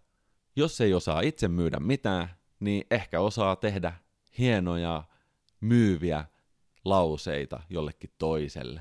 [0.57, 3.93] Jos ei osaa itse myydä mitään, niin ehkä osaa tehdä
[4.39, 5.05] hienoja,
[5.61, 6.25] myyviä
[6.85, 8.81] lauseita jollekin toiselle.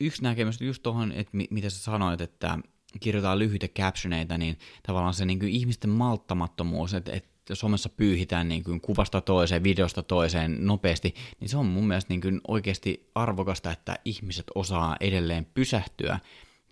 [0.00, 2.58] Yksi näkemys just tuohon, että mi- mitä sä sanoit, että
[3.00, 8.64] kirjoitetaan lyhyitä captioneita, niin tavallaan se niin kuin ihmisten malttamattomuus, että, että somessa pyyhitään niin
[8.64, 13.72] kuin kuvasta toiseen, videosta toiseen nopeasti, niin se on mun mielestä niin kuin oikeasti arvokasta,
[13.72, 16.18] että ihmiset osaa edelleen pysähtyä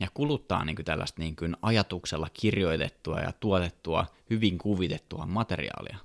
[0.01, 5.99] ja kuluttaa niin kuin tällaista niin kuin ajatuksella kirjoitettua ja tuotettua, hyvin kuvitettua materiaalia.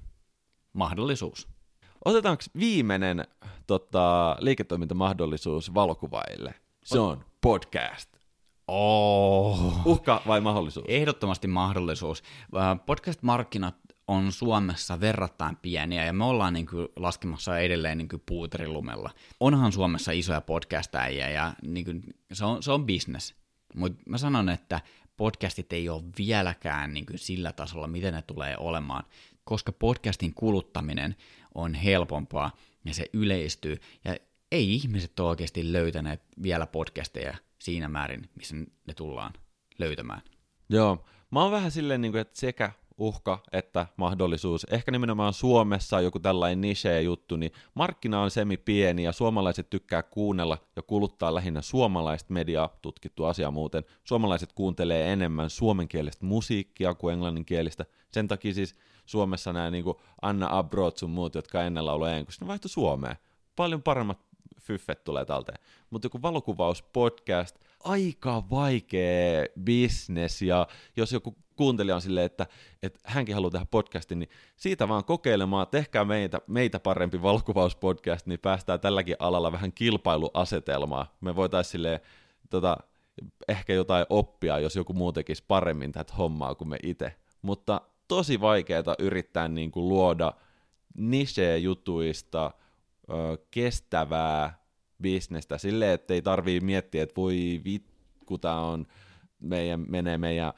[0.73, 1.47] Mahdollisuus.
[2.05, 3.27] Otetaanko viimeinen
[3.67, 6.53] tota, liiketoimintamahdollisuus valokuvaille?
[6.87, 8.09] Se on podcast.
[8.67, 9.85] Oh.
[9.85, 10.85] Uhka vai mahdollisuus?
[10.87, 12.23] Ehdottomasti mahdollisuus.
[12.85, 13.75] Podcast-markkinat
[14.07, 19.09] on Suomessa verrattain pieniä ja me ollaan niin kuin laskemassa edelleen niin kuin puuterilumella.
[19.39, 23.35] Onhan Suomessa isoja podcastajia ja niin kuin, se, on, se on business.
[23.75, 24.81] Mutta mä sanon, että
[25.17, 29.03] podcastit ei ole vieläkään niin kuin sillä tasolla, miten ne tulee olemaan,
[29.43, 31.15] koska podcastin kuluttaminen
[31.55, 32.51] on helpompaa
[32.85, 33.77] ja se yleistyy.
[34.05, 34.15] Ja
[34.51, 39.33] ei ihmiset ole oikeasti löytäneet vielä podcasteja siinä määrin, missä ne tullaan
[39.79, 40.21] löytämään.
[40.69, 44.63] Joo, mä oon vähän silleen, niin kuin, että sekä uhka että mahdollisuus.
[44.63, 50.03] Ehkä nimenomaan Suomessa joku tällainen niche juttu, niin markkina on semi pieni ja suomalaiset tykkää
[50.03, 53.83] kuunnella ja kuluttaa lähinnä suomalaista mediaa, tutkittu asia muuten.
[54.03, 57.85] Suomalaiset kuuntelee enemmän suomenkielistä musiikkia kuin englanninkielistä.
[58.11, 58.75] Sen takia siis
[59.05, 63.15] Suomessa nämä niin kuin Anna Abrot sun muut, jotka ennen lauloi englanniksi, ne vaihtoi Suomeen.
[63.55, 64.26] Paljon paremmat
[64.67, 65.59] fyffet tulee talteen.
[65.89, 72.47] Mutta joku valokuvauspodcast, aika vaikea business, ja jos joku kuuntelija on silleen, että,
[72.83, 78.39] että hänkin haluaa tehdä podcastin, niin siitä vaan kokeilemaan, tehkää meitä, meitä parempi valokuvauspodcast, niin
[78.39, 81.17] päästään tälläkin alalla vähän kilpailuasetelmaa.
[81.21, 81.99] Me voitaisiin silleen,
[82.49, 82.77] tota,
[83.47, 87.15] ehkä jotain oppia, jos joku muu tekisi paremmin tätä hommaa kuin me itse.
[87.41, 90.33] Mutta tosi vaikeaa yrittää niin kuin luoda
[90.97, 92.51] niche-jutuista
[93.09, 94.59] ö, kestävää
[95.01, 98.87] bisnestä silleen, että ei tarvii miettiä, että voi vitku, tämä on
[99.39, 100.53] meidän, menee meidän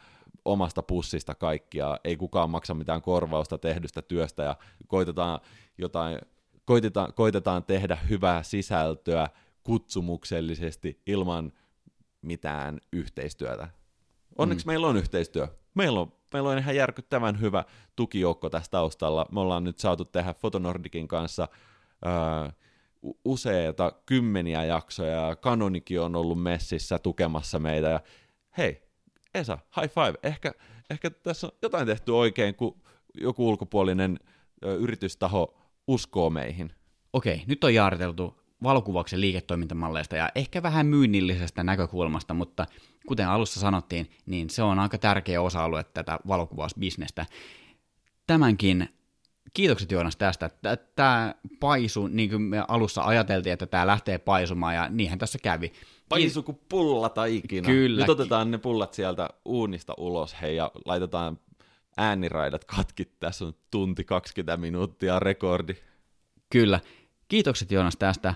[0.45, 4.55] omasta pussista kaikkia, ei kukaan maksa mitään korvausta tehdystä työstä ja
[4.87, 5.39] koitetaan
[5.77, 6.19] jotain,
[6.65, 9.29] koitetaan, koitetaan tehdä hyvää sisältöä
[9.63, 11.51] kutsumuksellisesti ilman
[12.21, 13.67] mitään yhteistyötä.
[14.37, 14.69] Onneksi mm.
[14.69, 15.47] meillä on yhteistyö.
[15.73, 17.63] Meillä on, meillä on ihan järkyttävän hyvä
[17.95, 19.25] tukijoukko tässä taustalla.
[19.31, 21.47] Me ollaan nyt saatu tehdä Fotonordikin kanssa
[22.05, 22.53] ää,
[23.25, 27.99] useita kymmeniä jaksoja, ja Canonikin on ollut messissä tukemassa meitä, ja
[28.57, 28.81] hei,
[29.33, 30.13] Esa, high five.
[30.23, 30.51] Ehkä,
[30.89, 32.81] ehkä tässä on jotain tehty oikein, kun
[33.21, 34.19] joku ulkopuolinen
[34.65, 36.71] ö, yritystaho uskoo meihin.
[37.13, 42.65] Okei, nyt on jaariteltu valokuvauksen liiketoimintamalleista ja ehkä vähän myynnillisestä näkökulmasta, mutta
[43.07, 47.25] kuten alussa sanottiin, niin se on aika tärkeä osa-alue tätä valokuvausbisnestä.
[48.27, 48.89] Tämänkin
[49.53, 50.49] kiitokset Joonas tästä.
[50.95, 55.71] Tämä paisu, niin kuin me alussa ajateltiin, että tämä lähtee paisumaan, ja niinhän tässä kävi.
[56.09, 57.65] Paisu kuin pullata ikinä.
[57.65, 58.01] Kyllä.
[58.01, 61.39] Nyt otetaan ne pullat sieltä uunista ulos, hei, ja laitetaan
[61.97, 63.05] ääniraidat katki.
[63.05, 65.75] Tässä on tunti 20 minuuttia rekordi.
[66.49, 66.79] Kyllä.
[67.27, 68.35] Kiitokset Joonas tästä.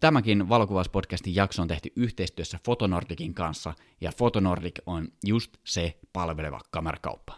[0.00, 7.34] Tämäkin valokuvauspodcastin jakso on tehty yhteistyössä Fotonordikin kanssa, ja Fotonordik on just se palveleva kamerakauppa.